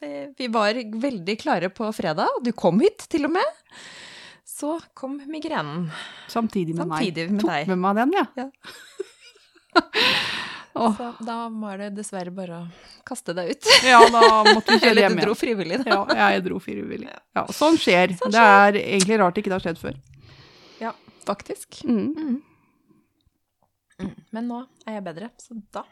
[0.00, 3.44] Det- Vi var veldig klare på fredag, og du kom hit til og med.
[4.48, 5.90] Så kom migrenen.
[6.28, 7.32] Samtidig med Samtidig meg.
[7.32, 7.68] med Tok deg.
[7.68, 8.26] med meg den, ja.
[8.36, 8.50] Ja.
[10.78, 12.66] Så da var det dessverre bare å
[13.06, 13.66] kaste deg ut.
[13.82, 15.96] Ja, da måtte vi kjøre Eller hjem du dro frivillig, da.
[16.14, 17.08] Ja, jeg dro frivillig.
[17.34, 18.14] Ja, sånn skjer.
[18.20, 19.98] Sånn Det er egentlig rart ikke det har skjedd før.
[20.80, 20.92] Ja,
[21.26, 21.80] faktisk.
[21.88, 22.38] Mm.
[23.98, 24.14] Mm.
[24.30, 25.82] Men nå er jeg bedre, så da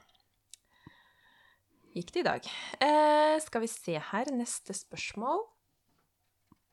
[1.96, 2.48] gikk det i dag.
[2.84, 5.42] Eh, skal vi se her, neste spørsmål.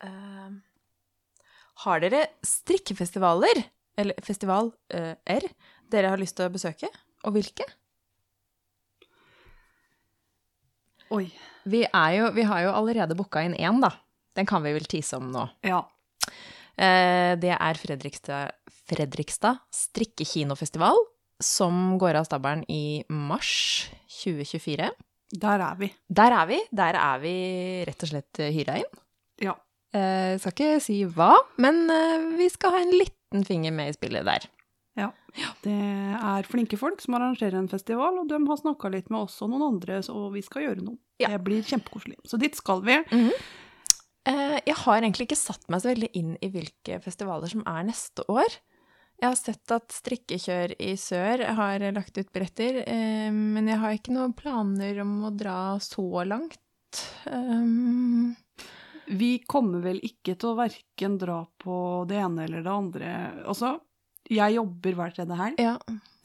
[0.04, 0.50] Eh,
[1.86, 3.64] har dere strikkefestivaler,
[3.98, 5.48] eller festivaler,
[5.90, 6.90] dere har lyst til å besøke?
[7.24, 7.66] Og hvilke?
[11.14, 11.28] Oi.
[11.70, 13.94] Vi, jo, vi har jo allerede booka inn én, da.
[14.34, 15.46] Den kan vi vel tise om nå.
[15.66, 15.84] Ja.
[16.74, 18.56] Eh, det er Fredrikstad,
[18.90, 20.98] Fredrikstad strikkekinofestival,
[21.44, 23.92] som går av stabelen i mars
[24.24, 24.90] 2024.
[25.34, 25.90] Der er vi.
[26.14, 26.60] Der er vi.
[26.72, 27.36] Der er vi
[27.88, 29.00] rett og slett hyra inn.
[29.42, 29.56] Ja.
[29.94, 33.96] Eh, skal ikke si hva, men eh, vi skal ha en liten finger med i
[33.98, 34.46] spillet der.
[34.98, 35.10] ja.
[35.64, 39.40] Det er flinke folk som arrangerer en festival, og de har snakka litt med oss
[39.42, 41.00] og noen andre, så vi skal gjøre noe.
[41.22, 41.32] Ja.
[41.34, 42.20] Det blir kjempekoselig.
[42.30, 43.00] Så dit skal vi.
[44.30, 47.90] Eh, jeg har egentlig ikke satt meg så veldig inn i hvilke festivaler som er
[47.90, 48.60] neste år.
[49.24, 53.96] Jeg har sett at Strikkekjør i sør har lagt ut bretter, eh, men jeg har
[53.96, 56.60] ikke noen planer om å dra så langt.
[57.32, 58.36] Um,
[59.08, 63.16] Vi kommer vel ikke til å verken dra på det ene eller det andre.
[63.48, 63.78] Altså,
[64.28, 65.78] jeg jobber hver tredje helg, ja.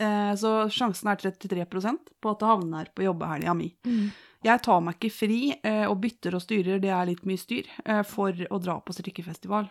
[0.02, 3.76] eh, så sjansen er 33 på at det havner på jobbehelga mi.
[3.86, 4.08] Mm.
[4.42, 7.70] Jeg tar meg ikke fri, eh, og bytter og styrer, det er litt mye styr,
[7.84, 9.70] eh, for å dra på strikkefestival.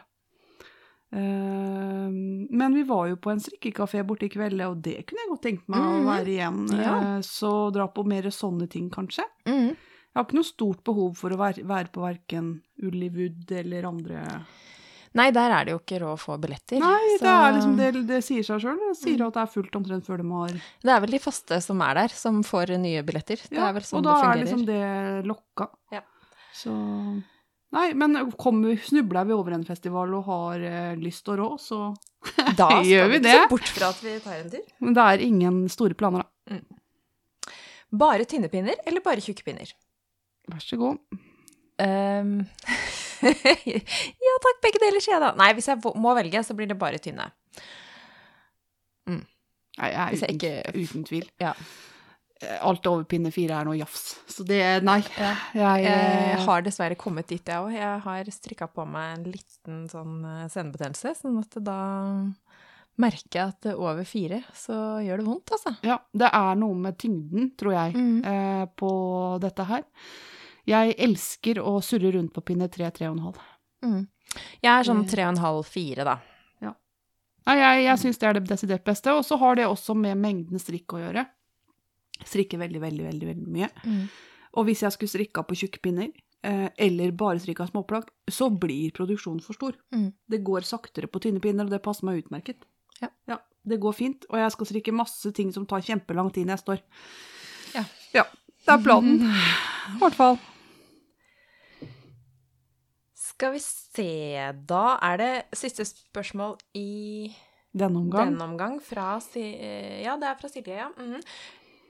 [1.13, 2.09] Eh,
[2.51, 5.45] men vi var jo på en strikkekafé borte i kveld, og det kunne jeg godt
[5.45, 6.05] tenkt meg å Mhm.
[6.05, 6.81] være igjen.
[6.83, 6.95] Ja.
[7.17, 9.23] Eh, så dra på mer sånne ting, kanskje.
[9.45, 9.69] Mm.
[9.69, 14.45] Jeg har ikke noe stort behov for å være, på verken Ullywood eller andre
[15.15, 16.79] Nei, der er det jo ikke råd å få billetter.
[16.79, 18.77] Nei, det, så- er liksom, det, det sier seg sjøl.
[18.77, 20.47] Det sier at det er fullt omtrent før de har
[20.83, 23.37] Det er vel de faste som er der, som får nye billetter.
[23.49, 24.13] Det Ja, er vel sånn det fungerer.
[24.13, 25.69] og da er liksom det lokka.
[25.91, 26.01] Ja.
[26.53, 27.23] Så
[27.75, 31.79] Nei, men kommer, snubler vi over en festival og har eh, lyst og råd, så
[32.55, 33.33] Da skal Gjør vi ikke det?
[33.35, 34.63] se bort fra at vi tar en tur.
[34.85, 36.59] Men det er ingen store planer, da.
[37.97, 39.69] Bare tynne pinner eller bare tjukke pinner?
[40.51, 40.97] Vær så god.
[41.79, 42.31] Um,
[43.27, 45.33] ja takk, begge deler, sier jeg da.
[45.39, 47.27] Nei, hvis jeg må velge, så blir det bare tynne.
[49.07, 51.27] Nei, jeg er Hvis jeg uten, ikke- uten tvil.
[51.43, 51.51] Ja.
[52.41, 54.15] Eh, Alt over pinne fire er noe jafs.
[54.29, 54.99] Så det Nei.
[55.17, 55.31] Ja.
[55.57, 57.71] Jeg, Jeg eh, har dessverre kommet dit, jeg òg.
[57.73, 61.79] Jeg har strikka på meg en liten sånn eh, senebetennelse, sånn at da
[62.97, 65.75] merker jeg at over fire så gjør det vondt, altså.
[65.85, 68.25] Ja, det er noe med tyngden, tror jeg, Mm.
[68.25, 68.91] eh, på
[69.41, 69.83] dette her.
[70.67, 73.37] Jeg elsker å surre rundt på pinne tre, tre og en halv.
[73.85, 74.07] Mm.
[74.61, 76.17] Jeg er sånn tre og en halv, fire, da.
[77.47, 79.07] Nei, jeg, jeg syns det er det desidert beste.
[79.15, 81.21] Og så har det også med mengden strikk å gjøre.
[82.25, 83.69] Strikker veldig, veldig, veldig veldig mye.
[83.85, 84.07] Mm.
[84.57, 86.09] Og hvis jeg skulle strikka på tjukke pinner,
[86.43, 89.77] eh, eller bare strikka småplagg, så blir produksjonen for stor.
[89.93, 90.13] Mm.
[90.29, 92.65] Det går saktere på tynne pinner, og det passer meg utmerket.
[93.01, 93.37] Ja.
[93.67, 96.83] Det går fint, og jeg skal strikke masse ting som tar kjempelang tid neste år.
[97.75, 97.83] Ja.
[98.15, 98.23] ja.
[98.63, 99.25] Det er planen.
[99.27, 100.39] I hvert fall.
[103.37, 104.07] Skal vi se,
[104.69, 107.29] da er det siste spørsmål i
[107.77, 108.31] Denne omgang.
[108.31, 110.89] denne omgang fra eh, Ja, det er fra Silje, ja.
[110.97, 111.21] Mhm.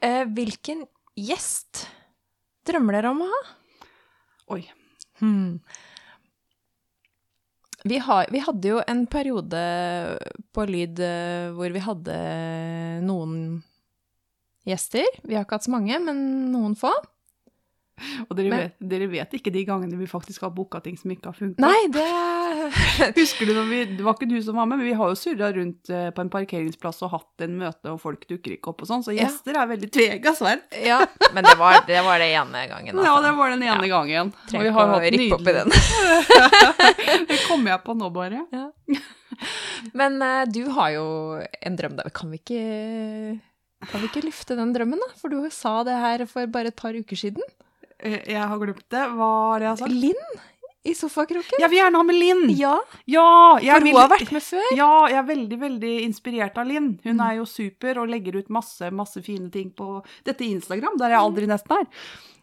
[0.06, 0.86] Eh, hvilken
[1.18, 1.86] gjest
[2.68, 3.42] drømmer dere om å ha?
[4.56, 4.62] Oi.
[5.22, 5.60] Hmm.
[7.88, 9.60] Vi, har, vi hadde jo en periode
[10.56, 12.16] på lyd eh, hvor vi hadde
[13.06, 13.36] noen
[14.68, 15.08] gjester.
[15.24, 16.20] Vi har ikke hatt så mange, men
[16.52, 16.92] noen få.
[18.28, 21.10] Og dere, Men- vet, dere vet ikke de gangene vi faktisk har booka ting som
[21.14, 21.62] ikke har funka.
[21.64, 22.04] Nei, det
[23.18, 25.18] Husker du når vi, Det var ikke du som var med, men vi har jo
[25.20, 28.84] surra rundt eh, på en parkeringsplass og hatt en møte, og folk dukker ikke opp
[28.86, 29.26] og sånn, så Ja.
[29.26, 30.64] gjester er veldig tvega sverd.
[30.84, 31.00] Ja,
[31.34, 32.94] men det var det, var det ene gangen.
[32.96, 33.26] Ja, altså.
[33.28, 34.34] det var den ene gangen.
[34.54, 35.76] Og vi har hatt rippe opp i den.
[37.32, 38.44] det kommer jeg på nå, bare.
[39.98, 41.06] Men uh, du har jo
[41.62, 42.10] en drøm der.
[42.16, 42.64] Kan vi ikke
[43.92, 45.12] kan vi ikke lufte den drømmen, da?
[45.20, 47.44] For du sa det her for bare et par uker siden.
[48.00, 49.04] Eh, Jeg har glemt det.
[49.14, 49.94] Hva har jeg sagt?
[49.94, 50.24] Linn
[50.88, 51.60] i sofakroken.
[51.60, 52.46] Jeg vil gjerne ha med Linn!
[52.58, 53.26] Ja, Ja,
[53.60, 54.70] for hun har vært med før.
[54.78, 57.00] Ja, jeg er veldig, veldig inspirert av Linn.
[57.04, 57.26] Hun Mm.
[57.30, 61.20] er jo super og legger ut masse, masse fine ting på dette Instagram, der jeg
[61.20, 61.88] aldri nesten er.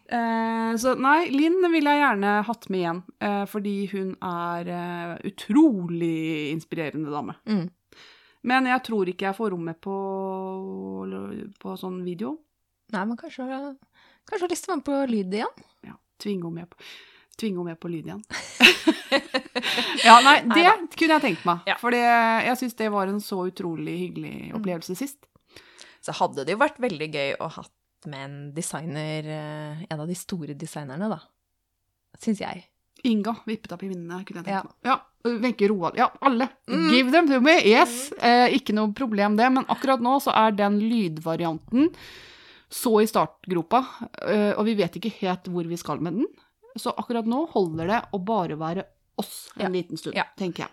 [0.07, 5.15] Eh, så nei, Linn ville jeg gjerne hatt med igjen, eh, fordi hun er eh,
[5.31, 7.33] utrolig inspirerende dame.
[7.49, 7.69] Mm.
[8.45, 9.95] Men jeg tror ikke jeg får rommet på,
[11.59, 12.35] på sånn video.
[12.93, 13.47] Nei, men kanskje,
[14.29, 15.63] kanskje har lyst til å være med på lyd igjen?
[15.87, 16.77] Ja, tvinge henne med på,
[17.39, 18.21] tvinge henne med på lyd igjen.
[20.07, 20.75] ja, nei, det Neida.
[20.95, 21.63] kunne jeg tenkt meg.
[21.69, 21.77] Ja.
[21.81, 25.27] For jeg syns det var en så utrolig hyggelig opplevelse sist.
[26.05, 27.73] Så hadde det jo vært veldig gøy å hatt
[28.09, 31.19] med en designer, eh, en av de store designerne, da.
[32.21, 32.67] Syns jeg.
[33.05, 34.75] Inga vippet i vinnene, kunne jeg tenkt meg.
[34.85, 35.97] Ja, Wenche Roald.
[35.97, 36.47] Ja, alle.
[36.69, 36.85] Mm.
[36.93, 37.57] Give them to me.
[37.65, 38.11] Yes.
[38.21, 41.91] Eh, ikke noe problem det, men akkurat nå så er den lydvarianten
[42.75, 43.83] så i startgropa,
[44.25, 46.29] eh, og vi vet ikke helt hvor vi skal med den.
[46.77, 48.83] Så akkurat nå holder det å bare være
[49.17, 49.69] oss en Ja.
[49.69, 50.25] liten stund, Ja.
[50.37, 50.69] tenker jeg.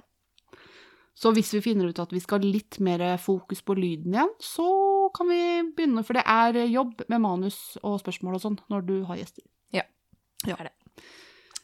[1.14, 4.30] Så hvis vi finner ut at vi skal ha litt mer fokus på lyden igjen,
[4.40, 8.86] så kan vi begynne, for det er jobb med manus og spørsmål og sånn når
[8.86, 9.42] du har gjester.
[9.72, 9.82] Ja,
[10.44, 10.72] det er det.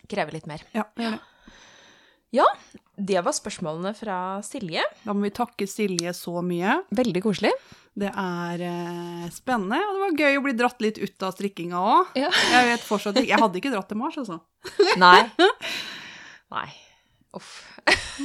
[0.09, 0.63] Krever litt mer.
[0.75, 1.21] Ja, det gjør det.
[2.35, 2.45] Ja,
[2.99, 4.83] det var spørsmålene fra Silje.
[5.05, 6.81] Da må vi takke Silje så mye.
[6.93, 7.53] Veldig koselig.
[7.99, 11.81] Det er eh, spennende, og det var gøy å bli dratt litt ut av strikkinga
[11.81, 12.13] òg.
[12.21, 12.29] Ja.
[12.55, 14.39] Jeg vet fortsatt ikke Jeg hadde ikke dratt til Mars, altså.
[15.05, 15.23] Nei.
[16.53, 16.69] Nei.
[17.37, 17.55] Uff.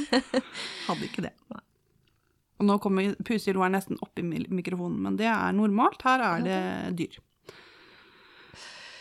[0.86, 1.34] Hadde ikke det.
[2.60, 6.04] Og nå kommer puseloeren nesten opp i mikrofonen, men det er normalt.
[6.06, 6.60] Her er det
[7.00, 7.18] dyr.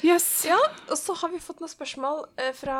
[0.03, 0.43] Yes.
[0.43, 0.57] Ja,
[0.91, 2.75] og så har vi fått noen spørsmål eh, fra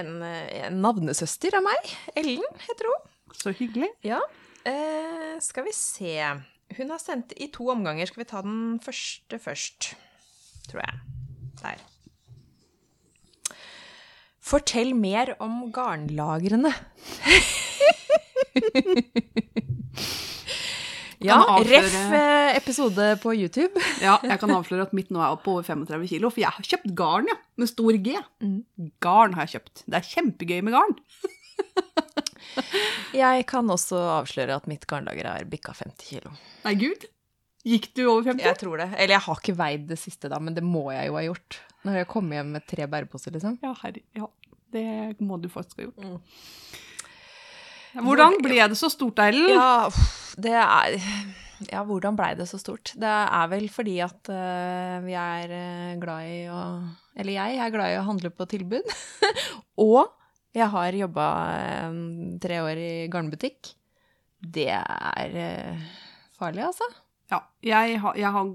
[0.00, 1.92] en, eh, en navnesøster av meg.
[2.18, 3.04] Ellen heter hun.
[3.38, 3.86] Så hyggelig.
[4.02, 4.18] Ja.
[4.66, 6.16] Eh, skal vi se.
[6.74, 8.10] Hun har sendt i to omganger.
[8.10, 9.92] Skal vi ta den første først?
[10.70, 10.94] Tror jeg.
[11.62, 11.78] Der.
[14.50, 16.74] Fortell mer om garnlagrene.
[21.26, 23.82] ja, avsløre- ref eh, episode på YouTube.
[24.06, 26.68] Ja, jeg kan avsløre at mitt nå er oppe over 35 kilo, for jeg har
[26.72, 27.36] kjøpt garn, ja.
[27.60, 28.16] Med stor G.
[28.40, 28.58] Mm.
[29.04, 29.84] Garn har jeg kjøpt.
[29.86, 30.96] Det er kjempegøy med garn.
[33.14, 36.32] Jeg kan også avsløre at mitt garnlager er bikka 50 kilo.
[36.64, 37.04] Nei, gud.
[37.66, 38.44] Gikk du over 50?
[38.46, 38.86] Jeg tror det.
[38.96, 41.58] Eller jeg har ikke veid det siste, da, men det må jeg jo ha gjort.
[41.86, 43.58] Når jeg kommer hjem med tre bæreposer, liksom.
[43.64, 44.28] Ja, herre, ja.
[44.72, 44.86] Det
[45.26, 46.00] må du faktisk ha gjort.
[46.00, 46.80] Mm.
[47.96, 49.50] Hvordan ble det så stort, Eilen?
[49.54, 49.88] Ja,
[50.40, 50.96] det er
[51.68, 52.94] Ja, hvordan blei det så stort?
[52.96, 56.60] Det er vel fordi at uh, vi er eh, glad i å
[57.20, 58.94] Eller jeg er glad i å handle på tilbud.
[59.90, 60.08] Og
[60.56, 61.26] jeg har jobba
[61.90, 63.74] um, tre år i garnbutikk.
[64.40, 65.84] Det er uh,
[66.38, 66.88] farlig, altså.
[67.30, 68.54] Ja, jeg har, jeg har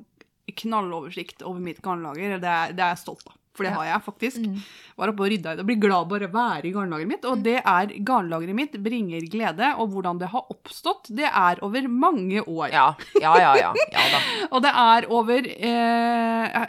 [0.65, 2.39] knalloversikt over mitt garnlager.
[2.41, 3.37] Det er, det er jeg stolt av.
[3.55, 4.43] For det har jeg faktisk.
[4.43, 4.59] Mm.
[4.99, 7.27] Var oppe og rydda i det blir glad bare å være i garnlageret mitt.
[7.29, 11.89] Og det er garnlageret mitt bringer glede, og hvordan det har oppstått, det er over
[11.91, 12.69] mange år.
[12.75, 12.87] Ja,
[13.21, 13.55] ja, ja.
[13.63, 14.21] Ja, ja da.
[14.51, 16.61] Og det er over eh,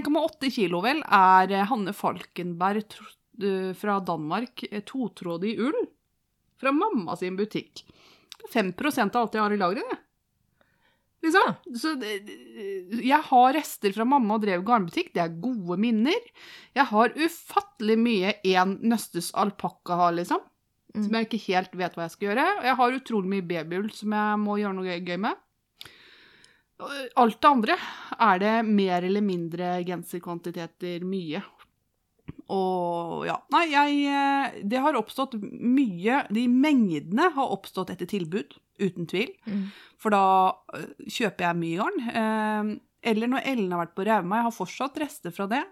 [0.00, 5.80] 1,8 kilo, vel, er Hanne Falkenberg eh, fra Danmark eh, totrådig ull
[6.60, 7.84] fra mamma sin butikk.
[8.52, 10.04] 5% av alt jeg har i lageret, det.
[11.20, 11.52] Liksom.
[11.76, 15.12] Så jeg har rester fra mamma og drev garnbutikk.
[15.14, 16.30] Det er gode minner.
[16.76, 20.40] Jeg har ufattelig mye én nøstes alpakka har, liksom.
[20.94, 21.04] Mm.
[21.04, 22.48] Som jeg ikke helt vet hva jeg skal gjøre.
[22.56, 25.46] Og jeg har utrolig mye babyull som jeg må gjøre noe gøy med.
[27.20, 27.76] Alt det andre
[28.16, 31.42] er det mer eller mindre genserkvantiteter mye.
[32.50, 38.56] Og ja Nei, jeg eh, Det har oppstått mye De mengdene har oppstått etter tilbud,
[38.80, 39.30] uten tvil.
[39.46, 39.68] Mm.
[40.00, 40.22] For da
[40.76, 42.00] øh, kjøper jeg mye garn.
[42.10, 42.72] Eh,
[43.12, 44.40] eller når Ellen har vært på Rauma.
[44.40, 45.62] Jeg har fortsatt rester fra det.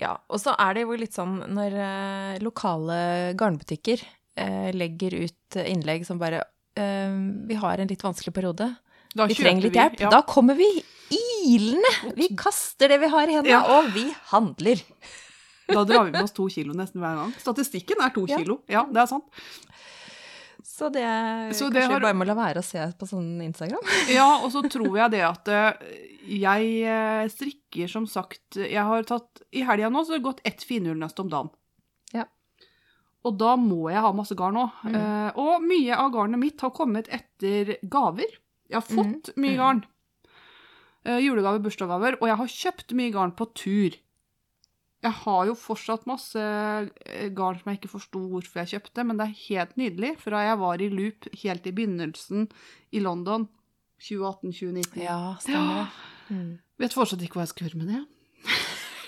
[0.00, 2.98] Ja, og så er det jo litt sånn når eh, lokale
[3.40, 4.00] garnbutikker
[4.40, 6.42] eh, legger ut eh, innlegg som bare
[6.78, 7.16] eh,
[7.50, 8.70] Vi har en litt vanskelig periode.
[9.12, 9.98] Da Vi trenger litt hjelp.
[10.04, 10.10] Ja.
[10.12, 10.68] Da kommer vi
[11.10, 12.14] ilende!
[12.16, 13.80] Vi kaster det vi har i hendene, Ja.
[13.80, 14.80] og vi handler.
[15.74, 17.32] Da drar vi med oss to kilo nesten hver gang.
[17.38, 18.60] Statistikken er to kilo.
[18.68, 19.24] Ja, det er sant.
[20.64, 21.04] Så det,
[21.56, 23.80] Så det kanskje har- vi bare må la være å se på sånn Instagram.
[24.12, 25.72] Ja, og så tror jeg det at eh,
[26.28, 30.40] jeg eh, strikker som sagt Jeg har tatt I helga nå så har det gått
[30.44, 31.50] ett finullnøst om dagen.
[32.12, 32.24] Ja.
[33.24, 34.70] Og da må jeg ha masse garn òg.
[34.84, 35.32] Mm.
[35.36, 38.28] og mye av garnet mitt har kommet etter gaver.
[38.70, 39.60] Jeg har fått mye Mm.
[39.60, 39.82] garn.
[41.04, 42.16] Eh, julegaver, bursdagsgaver.
[42.20, 43.96] Og jeg har kjøpt mye garn på tur.
[45.00, 49.16] Jeg har jo fortsatt masse eh, garn som jeg ikke forsto hvorfor jeg kjøpte, men
[49.16, 50.10] det er helt nydelig.
[50.20, 52.48] Fra jeg var i loop helt i begynnelsen
[52.92, 53.46] i London
[54.04, 55.00] 2018-2019.
[55.00, 55.86] Ja, stemmer det.
[56.30, 56.50] Mm.
[56.80, 58.02] Vet fortsatt ikke hva jeg skal gjøre med det.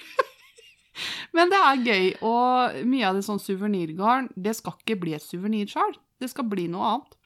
[1.37, 5.25] Men det er gøy, og mye av det sånn suvenirgarn, det skal ikke bli et
[5.25, 5.97] suvenirsjal.
[6.21, 7.19] Det skal bli noe annet.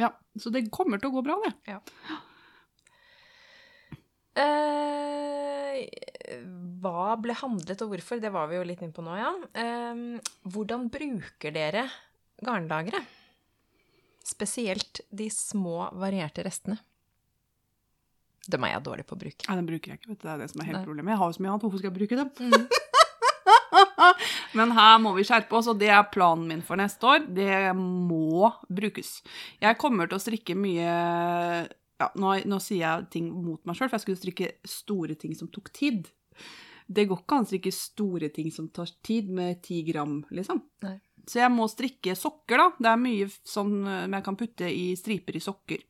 [0.00, 0.10] Ja.
[0.40, 1.78] Så det kommer til å gå bra, det.
[4.40, 5.80] Eh,
[6.80, 8.20] hva ble handlet og hvorfor?
[8.22, 9.32] Det var vi jo litt inne på nå, ja.
[9.62, 10.04] Eh,
[10.50, 11.86] hvordan bruker dere
[12.44, 13.02] garnlagre?
[14.26, 16.78] Spesielt de små, varierte restene.
[18.50, 19.46] Dem er jeg dårlig på å bruke.
[19.46, 20.26] Nei, dem bruker jeg ikke, vet du.
[20.26, 20.86] Det er det som er helt Nei.
[20.86, 21.12] problemet.
[21.12, 22.30] Jeg har jo så mye annet, hvorfor skal jeg bruke dem?
[22.40, 22.68] Mm.
[24.58, 27.26] Men her må vi skjerpe oss, og det er planen min for neste år.
[27.36, 29.20] Det må brukes.
[29.62, 30.88] Jeg kommer til å strikke mye
[32.00, 35.36] ja, nå, nå sier jeg ting mot meg sjøl, for jeg skulle strikke store ting
[35.36, 36.08] som tok tid.
[36.90, 40.58] Det går ikke an å strikke store ting som tar tid, med ti gram, liksom.
[40.82, 40.96] Nei.
[41.30, 42.66] Så jeg må strikke sokker, da.
[42.80, 45.84] Det er mye sånn eh, jeg kan putte i striper i sokker.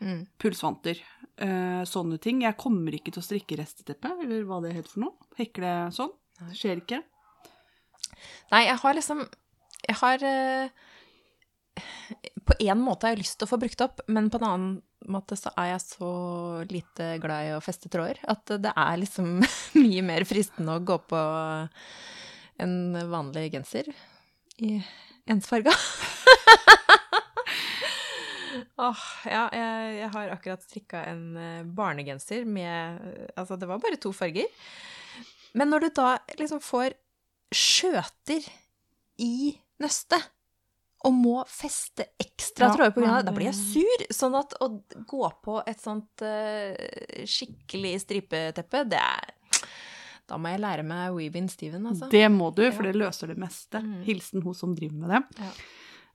[0.00, 0.22] Mm.
[0.40, 1.02] Pulsvanter.
[1.36, 2.42] eh, sånne ting.
[2.46, 5.28] Jeg kommer ikke til å strikke resteteppe, eller hva det heter for noe.
[5.38, 6.14] Hekle sånn.
[6.38, 7.02] Det Skjer ikke.
[8.52, 9.24] Nei, jeg har liksom
[9.88, 10.70] Jeg har eh,
[12.46, 14.70] På en måte har jeg lyst til å få brukt opp, men på en annen
[15.06, 16.10] måte så er jeg så
[16.68, 19.38] lite glad i å feste tråder at det er liksom
[19.82, 21.20] mye mer fristende å gå på
[22.58, 22.74] en
[23.10, 23.86] vanlig genser.
[24.58, 24.82] i
[25.30, 25.70] ensfarga.
[28.78, 32.98] Åh, ja, jeg, jeg har akkurat strikka en eh, barnegenser med
[33.36, 34.46] Altså, det var bare to farger.
[35.58, 36.94] Men når du da liksom får
[37.54, 38.44] skjøter
[39.22, 40.28] i nøstet
[41.06, 44.04] og må feste ekstra Ja, trøye men det, da blir jeg sur.
[44.14, 44.70] Sånn at å
[45.06, 46.74] gå på et sånt uh,
[47.22, 49.34] skikkelig stripeteppe, det er
[50.28, 52.10] Da må jeg lære meg Weebin Steven, altså.
[52.12, 52.92] Det må du, for Ja.
[52.92, 53.80] det løser det meste.
[53.80, 54.00] Mm.
[54.08, 55.22] Hilsen hun som driver med det.
[55.38, 55.52] Ja.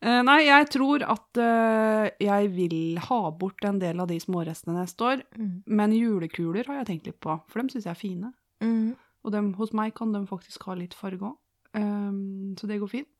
[0.04, 4.76] Eh, nei, jeg tror at uh, jeg vil ha bort en del av de smårestene
[4.82, 5.24] neste år.
[5.40, 5.54] Mm.
[5.80, 8.34] Men julekuler har jeg tenkt litt på, for dem syns jeg er fine.
[8.60, 8.98] Mm.
[9.24, 11.40] Og dem, hos meg kan de faktisk ha litt farge òg.
[12.60, 13.13] så det går fint.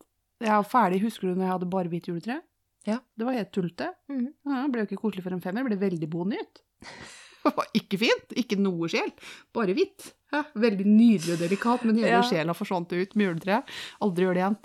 [0.44, 2.42] Jeg er ferdig, husker du når jeg hadde bare hvitt juletre?
[2.86, 2.98] Ja.
[3.16, 3.88] Det var helt tullete.
[4.12, 4.26] Mm.
[4.44, 6.64] Ja, det ble jo ikke koselig for en femmer, det ble veldig bonytt.
[7.44, 9.10] Det var ikke fint, ikke noe sjel,
[9.52, 10.14] bare hvitt.
[10.32, 12.22] Ja, veldig nydelig og delikat, men hele Ja.
[12.24, 13.68] sjela forsvant ut med juletreet.
[14.00, 14.56] Aldri gjør det igjen.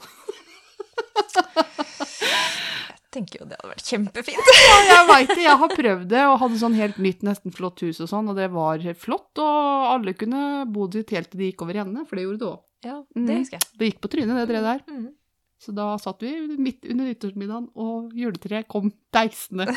[2.99, 4.51] Jeg tenker jo det hadde vært kjempefint.
[4.69, 7.81] Ja, jeg veit det, jeg har prøvd det, og hadde sånn helt nytt, nesten flott
[7.83, 11.51] hus og sånn, og det var flott, og alle kunne bo dit helt til de
[11.51, 12.61] gikk over ende, for det gjorde det òg.
[12.87, 13.27] Ja, Mm.
[13.27, 13.67] det husker jeg.
[13.81, 14.81] Det gikk på trynet, det treet der.
[14.87, 15.09] Mm.
[15.59, 19.67] Så da satt vi midt under nyttårsmiddagen, og juletreet kom deisende.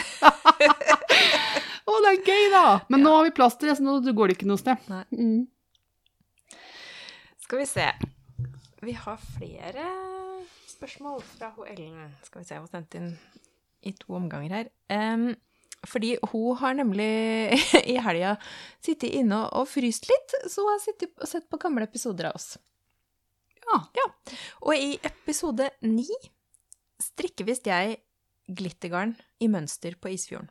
[1.81, 2.65] Å, det er gøy, da!
[2.93, 4.77] Men nå har vi det, så nå går det ikke noe sted.
[5.09, 5.47] Mm.
[7.41, 7.87] Skal vi se.
[8.81, 9.87] Vi har flere
[10.69, 12.13] spørsmål fra hun Ellen.
[12.25, 13.41] Skal vi se, hun sendte sendt inn
[13.81, 14.69] i to omganger her.
[14.93, 15.33] Um,
[15.89, 17.11] fordi hun har nemlig
[17.93, 18.35] i helga
[18.83, 22.37] sittet inne og fryst litt, så hun har sittet og sett på gamle episoder av
[22.37, 22.55] oss.
[23.97, 24.07] Ja.
[24.61, 26.07] Og i episode ni
[27.01, 27.97] strikker visst jeg
[28.51, 30.49] glittergarn i mønster på Isfjorden.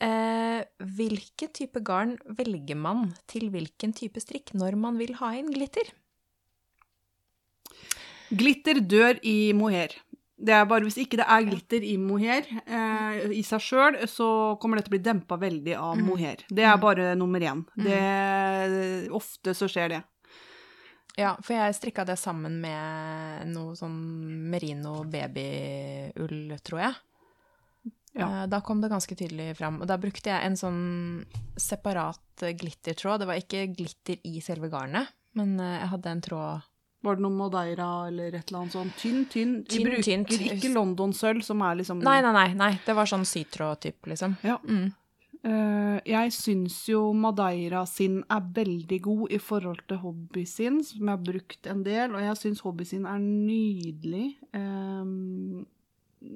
[0.00, 0.62] Eh,
[0.96, 5.90] hvilken type garn velger man til hvilken type strikk når man vil ha inn glitter?
[8.30, 9.96] Glitter dør i mohair.
[10.40, 14.56] Det er bare Hvis ikke det er glitter i mohair eh, i seg sjøl, så
[14.62, 16.06] kommer det til å bli dempa veldig av Mm.
[16.06, 16.44] mohair.
[16.48, 17.64] Det er bare nummer én.
[17.76, 17.84] Mm.
[17.84, 20.00] Det, ofte så skjer det.
[21.20, 23.96] Ja, for jeg strikka det sammen med noe sånn
[24.50, 26.94] merino babyull, tror jeg.
[28.16, 28.26] Ja.
[28.42, 29.80] Eh, Da kom det ganske tydelig fram.
[29.82, 30.80] Og da brukte jeg en sånn
[31.60, 33.20] separat glittertråd.
[33.22, 36.66] Det var ikke glitter i selve garnet, men eh, jeg hadde en tråd
[37.02, 39.52] Var det noe Madeira eller et eller annet sånn tynn, tynn?
[39.64, 40.32] Vi Tynn, bruker tynt.
[40.52, 42.48] ikke London-sølv, som er liksom Nei, nei, nei.
[42.54, 42.72] nei.
[42.84, 44.34] Det var sånn sytråd-type, liksom.
[44.44, 44.58] Ja.
[44.68, 44.90] Mm.
[45.42, 51.00] Eh, jeg syns jo Madeira sin er veldig god i forhold til Hobby sin, som
[51.08, 55.64] jeg har brukt en del, og jeg syns Hobby sin er nydelig um,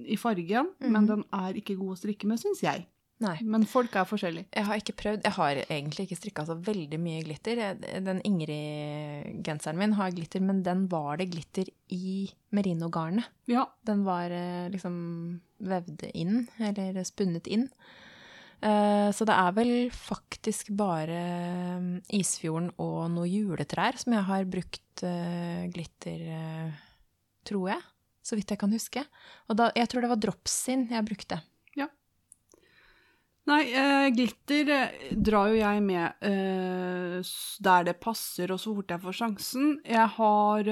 [0.09, 1.07] i fargen, men Mhm.
[1.11, 2.87] den er ikke god å strikke med, syns jeg.
[3.21, 3.37] Nei.
[3.45, 4.47] Men folk er forskjellige.
[4.53, 5.23] Jeg har ikke prøvd.
[5.23, 7.61] Jeg har egentlig ikke strikka så veldig mye glitter.
[8.03, 13.25] Den Ingrid-genseren min har glitter, men den var det glitter i merinogarnet.
[13.51, 13.67] Ja.
[13.87, 17.69] Den var eh, liksom vevd inn, eller spunnet inn.
[18.63, 24.45] Eh, Så det er vel faktisk bare eh, Isfjorden og noen juletrær som jeg har
[24.45, 26.71] brukt eh, glitter, eh,
[27.45, 27.83] tror jeg.
[28.25, 29.03] Så vidt jeg kan huske.
[29.49, 31.41] Og da, jeg tror det var Dropsin jeg brukte.
[31.77, 31.89] Ja.
[33.51, 33.61] Nei,
[34.17, 34.71] glitter
[35.21, 36.25] drar jo jeg med
[37.61, 39.75] der det passer, og så fort jeg får sjansen.
[39.85, 40.71] Jeg har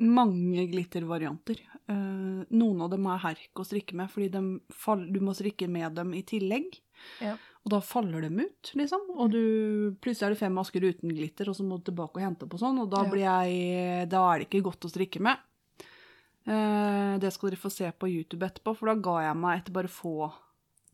[0.00, 1.60] mange glittervarianter.
[1.90, 4.30] Eh, noen av dem er herk å strikke med, fordi
[4.70, 6.78] fall, du må strikke med dem i tillegg.
[7.24, 7.34] Ja.
[7.62, 9.08] Og da faller dem ut, liksom.
[9.16, 9.42] Og du,
[10.02, 12.58] plutselig er det fem masker uten glitter, og så må du tilbake og hente og
[12.58, 12.80] sånn.
[12.82, 13.10] Og da, Ja.
[13.10, 15.38] blir jeg, da er det ikke godt å strikke med.
[16.42, 19.74] Uh, det skal dere få se på YouTube etterpå, for da ga jeg meg etter
[19.76, 20.32] bare få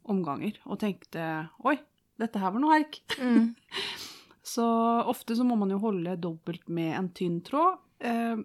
[0.08, 1.22] omganger og tenkte
[1.64, 1.78] oi,
[2.20, 3.00] dette her var noe herk.
[3.16, 3.54] Mm.
[4.48, 4.64] Så
[5.08, 7.78] ofte så må man jo holde dobbelt med en tynn tråd.
[8.00, 8.36] Eh,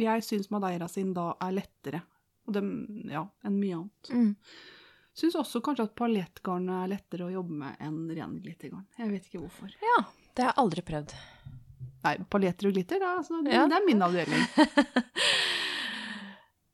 [0.00, 2.02] jeg syns Madeira sin da er lettere
[2.44, 2.70] og dem,
[3.08, 4.10] ja, enn mye annet.
[4.12, 4.32] Mm.
[5.14, 8.84] Syns også kanskje at paljettgarn er lettere å jobbe med enn ren glittergarn.
[8.98, 9.72] Jeg vet ikke hvorfor.
[9.80, 10.00] Ja,
[10.34, 11.14] det har jeg aldri prøvd.
[12.04, 13.64] Nei, paljetter og glitter, da, altså, det, Ja.
[13.70, 14.42] det er min avdeling.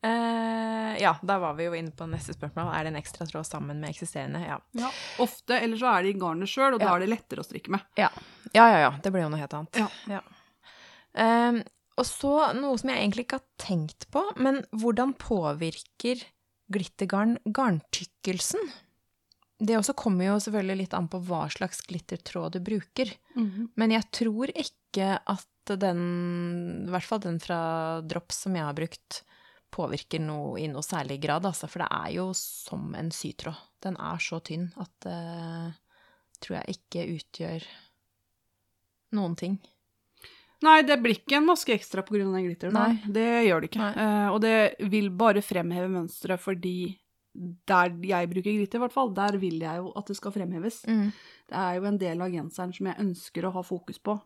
[0.02, 2.72] Uh, ja, da var vi jo inne på neste spørsmål.
[2.74, 4.40] Er det en ekstra tråd sammen med eksisterende?
[4.42, 4.56] Ja.
[4.80, 4.90] Ja.
[5.22, 7.76] Ofte, eller så er det i garnet sjøl, og da er det lettere å strikke
[7.76, 7.84] med.
[8.00, 8.08] Ja,
[8.50, 8.80] ja, ja.
[8.88, 8.90] ja.
[9.04, 9.84] Det blir jo noe helt annet.
[10.11, 10.22] Ja.
[11.20, 11.62] Ehm,
[12.01, 16.22] og så noe som jeg egentlig ikke har tenkt på, men hvordan påvirker
[16.72, 18.70] glittergarn garntykkelsen?
[19.61, 23.11] Det også kommer jo selvfølgelig litt an på hva slags glittertråd du bruker.
[23.76, 26.01] Men jeg tror ikke at den,
[26.86, 27.59] i hvert fall den fra
[28.09, 29.20] Drops som jeg har brukt,
[29.70, 31.68] påvirker noe i noe særlig grad, altså.
[31.70, 33.61] For det er jo som en sytråd.
[33.84, 35.20] Den er så tynn at det
[36.40, 37.68] tror jeg ikke utgjør
[39.18, 39.61] noen ting.
[40.64, 42.20] Nei, det blir ikke en maske ekstra pga.
[42.20, 42.76] den glitteren.
[42.76, 43.00] Nei.
[43.08, 43.80] Det gjør det ikke.
[43.80, 43.92] Nei.
[44.04, 44.56] Eh, og det
[44.92, 46.98] vil bare fremheve mønsteret fordi
[47.70, 50.82] der jeg bruker glitter, i hvert fall, der vil jeg jo at det skal fremheves.
[50.90, 51.12] Mm.
[51.48, 54.18] Det er jo en del av genseren som jeg ønsker å ha fokus på.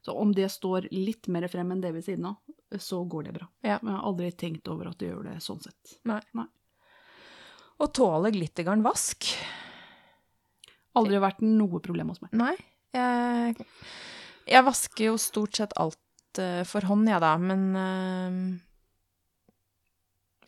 [0.00, 2.38] Så om det står litt mer frem enn det ved siden av,
[2.80, 3.48] så går det bra.
[3.60, 3.78] Ja.
[3.82, 5.98] Men jeg har aldri tenkt over at det gjør det sånn sett.
[6.08, 6.20] Nei.
[7.78, 9.28] Og tåler glittergarn vask?
[10.98, 12.32] Aldri vært noe problem hos meg.
[12.38, 12.54] Nei.
[12.96, 13.68] Jeg,
[14.48, 18.38] jeg vasker jo stort sett alt eh, for hånd, jeg da, men eh,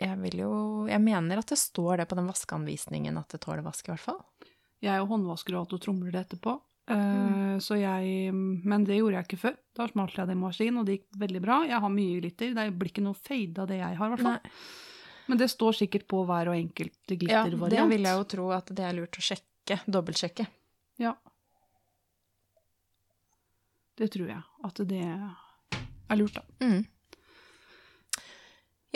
[0.00, 0.52] jeg vil jo
[0.88, 4.00] Jeg mener at det står det på den vaskeanvisningen at det tåler vask, i hvert
[4.06, 4.20] fall.
[4.80, 6.56] Jeg er jo håndvasker og alt og tromler det etterpå.
[6.90, 6.96] Eh,
[7.50, 7.60] Mm.
[7.62, 9.56] så jeg, men det gjorde jeg ikke før.
[9.76, 11.58] Da smalt jeg det i maskin, og det gikk veldig bra.
[11.68, 12.54] Jeg har mye glitter.
[12.56, 14.38] Det blir ikke noe fade av det jeg har, i hvert fall.
[14.40, 14.50] Nei.
[15.28, 18.72] Men det står sikkert på hver og enkelt Ja, det vil jeg jo tro at
[18.74, 19.76] det er lurt å sjekke.
[19.86, 20.46] Dobbeltsjekke.
[20.98, 21.12] Ja.
[23.98, 24.42] Det tror jeg.
[24.64, 26.42] At det er lurt, da.
[26.64, 26.84] Mm.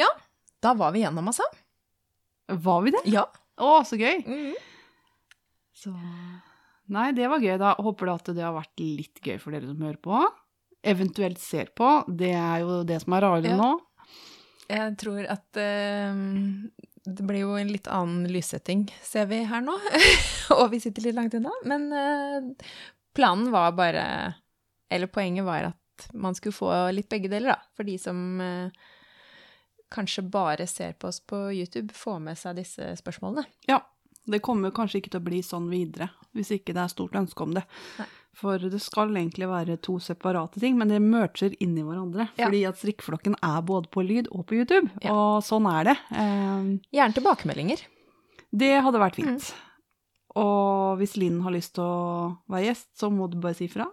[0.01, 0.09] Ja,
[0.65, 1.45] da var vi gjennom, altså.
[2.49, 3.03] Var vi det?
[3.13, 3.27] Ja.
[3.63, 4.23] Å, så gøy!
[4.27, 4.55] Mm.
[5.75, 5.93] Så
[6.93, 7.55] Nei, det var gøy.
[7.61, 10.19] Da håper jeg at det har vært litt gøy for dere som hører på.
[10.85, 11.91] Eventuelt ser på.
[12.09, 13.57] Det er jo det som er rarere Ja.
[13.61, 13.71] nå.
[14.69, 16.19] Jeg tror at eh,
[17.05, 19.75] det blir jo en litt annen lyssetting, ser vi her nå.
[20.59, 21.53] og vi sitter litt langt unna.
[21.69, 22.69] Men eh,
[23.17, 24.05] planen var bare
[24.91, 27.61] Eller poenget var at man skulle få litt begge deler, da.
[27.77, 28.71] For de som eh,
[29.95, 33.45] kanskje bare ser på oss på YouTube, får med seg disse spørsmålene.
[33.71, 33.81] Ja.
[34.27, 37.43] Det kommer kanskje ikke til å bli sånn videre, hvis ikke det er stort ønske
[37.45, 37.63] om det.
[37.99, 38.07] Nei.
[38.35, 42.31] For det skal egentlig være to separate ting, men det merger inn i hverandre.
[42.41, 42.47] Ja.
[42.49, 45.13] Fordi at strikkeflokken er både på lyd og på YouTube, Ja.
[45.13, 45.97] og sånn er det.
[46.11, 47.85] Eh, Gjerne tilbakemeldinger.
[48.51, 49.29] Det hadde vært Mm.
[49.29, 49.55] fint.
[50.35, 53.87] Og hvis Linn har lyst til å være gjest, så må du bare si fra.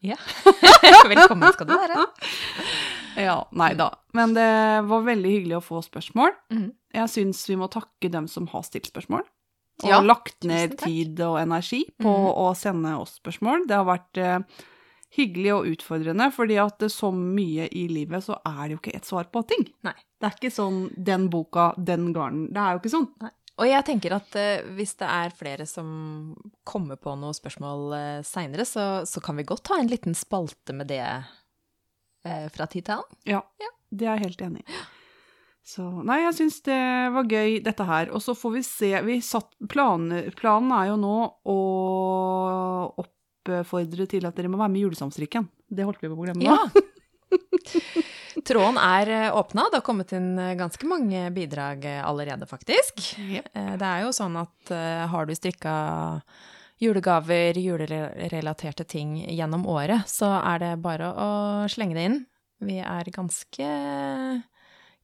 [0.00, 0.16] Ja.
[1.08, 2.04] Velkommen skal du være.
[3.18, 3.90] Ja, nei da.
[4.14, 4.50] Men det
[4.86, 6.36] var veldig hyggelig å få spørsmål.
[6.54, 6.68] Mm.
[6.94, 9.26] Jeg syns vi må takke dem som har stilt spørsmål.
[9.82, 12.28] Og Ja, lagt ned tid og energi på mm.
[12.30, 13.66] å sende oss spørsmål.
[13.70, 14.62] Det har vært eh,
[15.18, 19.08] hyggelig og utfordrende, fordi at så mye i livet så er det jo ikke et
[19.08, 19.66] svar på ting.
[19.86, 19.94] Nei.
[20.18, 22.48] Det er ikke sånn 'den boka, den garnen'.
[22.54, 23.10] Det er jo ikke sånn.
[23.58, 25.88] Og jeg tenker at eh, hvis det er flere som
[26.68, 30.76] kommer på noen spørsmål uh, seinere, så, så kan vi godt ha en liten spalte
[30.76, 33.18] med det eh, fra tid til annen.
[33.26, 33.42] Ja,
[33.90, 34.78] det er jeg helt enig i.
[35.68, 36.78] Så nei, jeg syns det
[37.12, 38.12] var gøy, dette her.
[38.16, 41.58] Og så får vi se vi satt, planer, Planen er jo nå å
[43.02, 45.50] oppfordre til at dere må være med i julesamstrikken.
[45.68, 46.54] Det holdt vi på å glemme nå.
[46.54, 48.06] Ja.
[48.46, 49.64] Tråden er åpna.
[49.70, 53.02] Det har kommet inn eh, ganske mange bidrag eh, allerede, faktisk.
[53.54, 55.74] Eh, Det er jo sånn at eh, har du strikka
[56.78, 61.30] julegaver, julerelaterte ting gjennom året, så er det bare å
[61.72, 62.18] slenge det inn.
[62.62, 63.66] Vi er ganske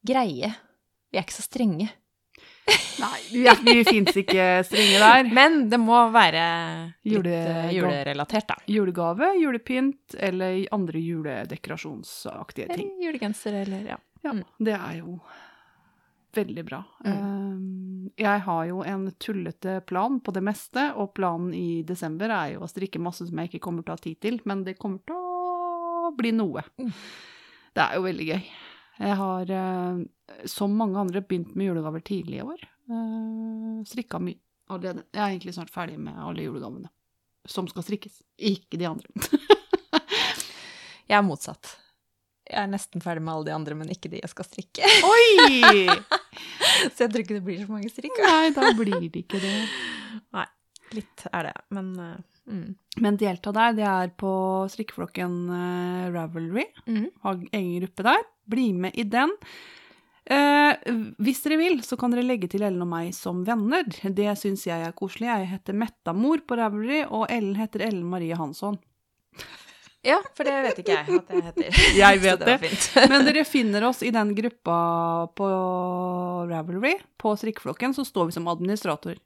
[0.05, 0.53] greie.
[1.11, 1.89] Vi er ikke så strenge.
[2.99, 3.19] Nei,
[3.65, 5.27] vi, fins ikke strenge der.
[5.37, 6.45] Men det må være
[7.05, 8.55] litt Jule- eh, julerelatert, da.
[8.71, 12.89] Julegave, julepynt eller andre juledekorasjonsaktige ting.
[12.95, 13.97] Eller julegenser, eller ja.
[14.25, 14.43] Ja, Mm.
[14.57, 15.19] det er jo
[16.33, 16.79] veldig bra.
[17.05, 18.09] Mm.
[18.17, 22.61] jeg har jo en tullete plan på det meste, og planen i desember er jo
[22.65, 24.99] å strikke masse som jeg ikke kommer til å ha tid til, men det kommer
[25.05, 26.63] til å bli noe.
[26.81, 26.91] Mm.
[27.75, 28.41] Det er jo veldig gøy.
[28.99, 32.67] Jeg har, eh, som mange andre, begynt med julegaver tidlig i år.
[32.85, 34.37] Uh, strikka mye
[34.69, 35.07] allerede.
[35.11, 36.91] Jeg er egentlig snart ferdig med alle julegavene
[37.49, 38.21] som skal strikkes.
[38.37, 39.09] Ikke de andre.
[41.09, 41.75] Jeg er motsatt.
[42.45, 44.89] Jeg er nesten ferdig med alle de andre, men ikke de jeg skal strikke.
[45.13, 45.85] Oi!
[46.93, 48.17] Så jeg tror ikke det blir så mange strikk.
[48.21, 49.53] Nei, da blir det ikke det.
[50.35, 50.45] Nei,
[50.93, 52.17] Litt er det, men uh,
[52.51, 52.67] mm.
[53.01, 54.31] Men delta der, det er på
[54.71, 56.67] strikkeflokken uh, Ravelry.
[56.85, 57.07] Mm.
[57.25, 58.21] Har egen gruppe der.
[58.49, 59.31] Bli med i den.
[60.25, 63.85] Eh, hvis dere vil, så kan dere legge til Ellen og meg som venner.
[63.85, 65.29] Det syns jeg er koselig.
[65.29, 68.79] Jeg heter Mettamor på Ravelry, og Ellen heter Ellen Marie Hansson.
[70.05, 71.77] Ja, for det vet ikke jeg at jeg heter.
[72.03, 72.57] Jeg vet det.
[72.61, 73.05] det.
[73.11, 74.75] Men dere finner oss i den gruppa
[75.37, 75.47] på
[76.51, 76.93] Ravelry.
[77.17, 79.17] På strikkeflokken så står vi som administrator.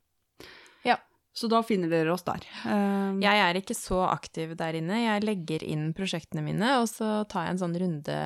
[1.40, 2.44] Så da finner dere oss der.
[2.68, 4.98] Um, Jeg er ikke så aktiv der inne.
[5.06, 8.18] Jeg legger inn prosjektene mine, og så tar jeg en sånn runde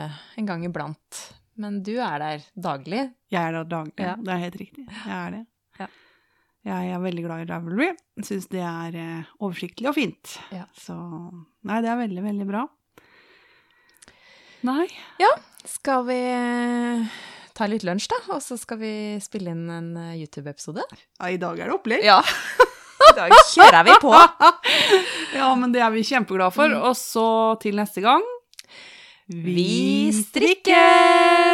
[0.42, 1.20] en gang iblant.
[1.62, 3.04] Men du er der daglig.
[3.30, 4.02] Jeg er der daglig.
[4.02, 4.16] Ja.
[4.18, 4.88] Det er helt riktig.
[4.90, 5.44] Jeg er det.
[5.78, 5.88] Ja.
[6.72, 7.92] Jeg er veldig glad i Ravelry.
[8.26, 10.34] Syns det er eh, oversiktlig og fint.
[10.56, 10.66] Ja.
[10.74, 12.66] Så Nei, det er veldig, veldig bra.
[14.66, 14.88] Nei.
[15.22, 15.30] Ja,
[15.70, 17.06] Skal vi eh,
[17.54, 18.24] ta litt lunsj, da?
[18.34, 20.88] Og så skal vi spille inn en eh, YouTube-episode?
[21.20, 22.10] Ja, I dag er det opplegg.
[22.10, 22.24] Ja.
[23.10, 24.14] I dag kjører vi på.
[25.40, 26.70] Ja, men det er vi kjempeglade for.
[26.70, 26.84] Mm.
[26.90, 27.28] Og så
[27.64, 28.22] til neste gang
[29.28, 31.53] Vi strikker!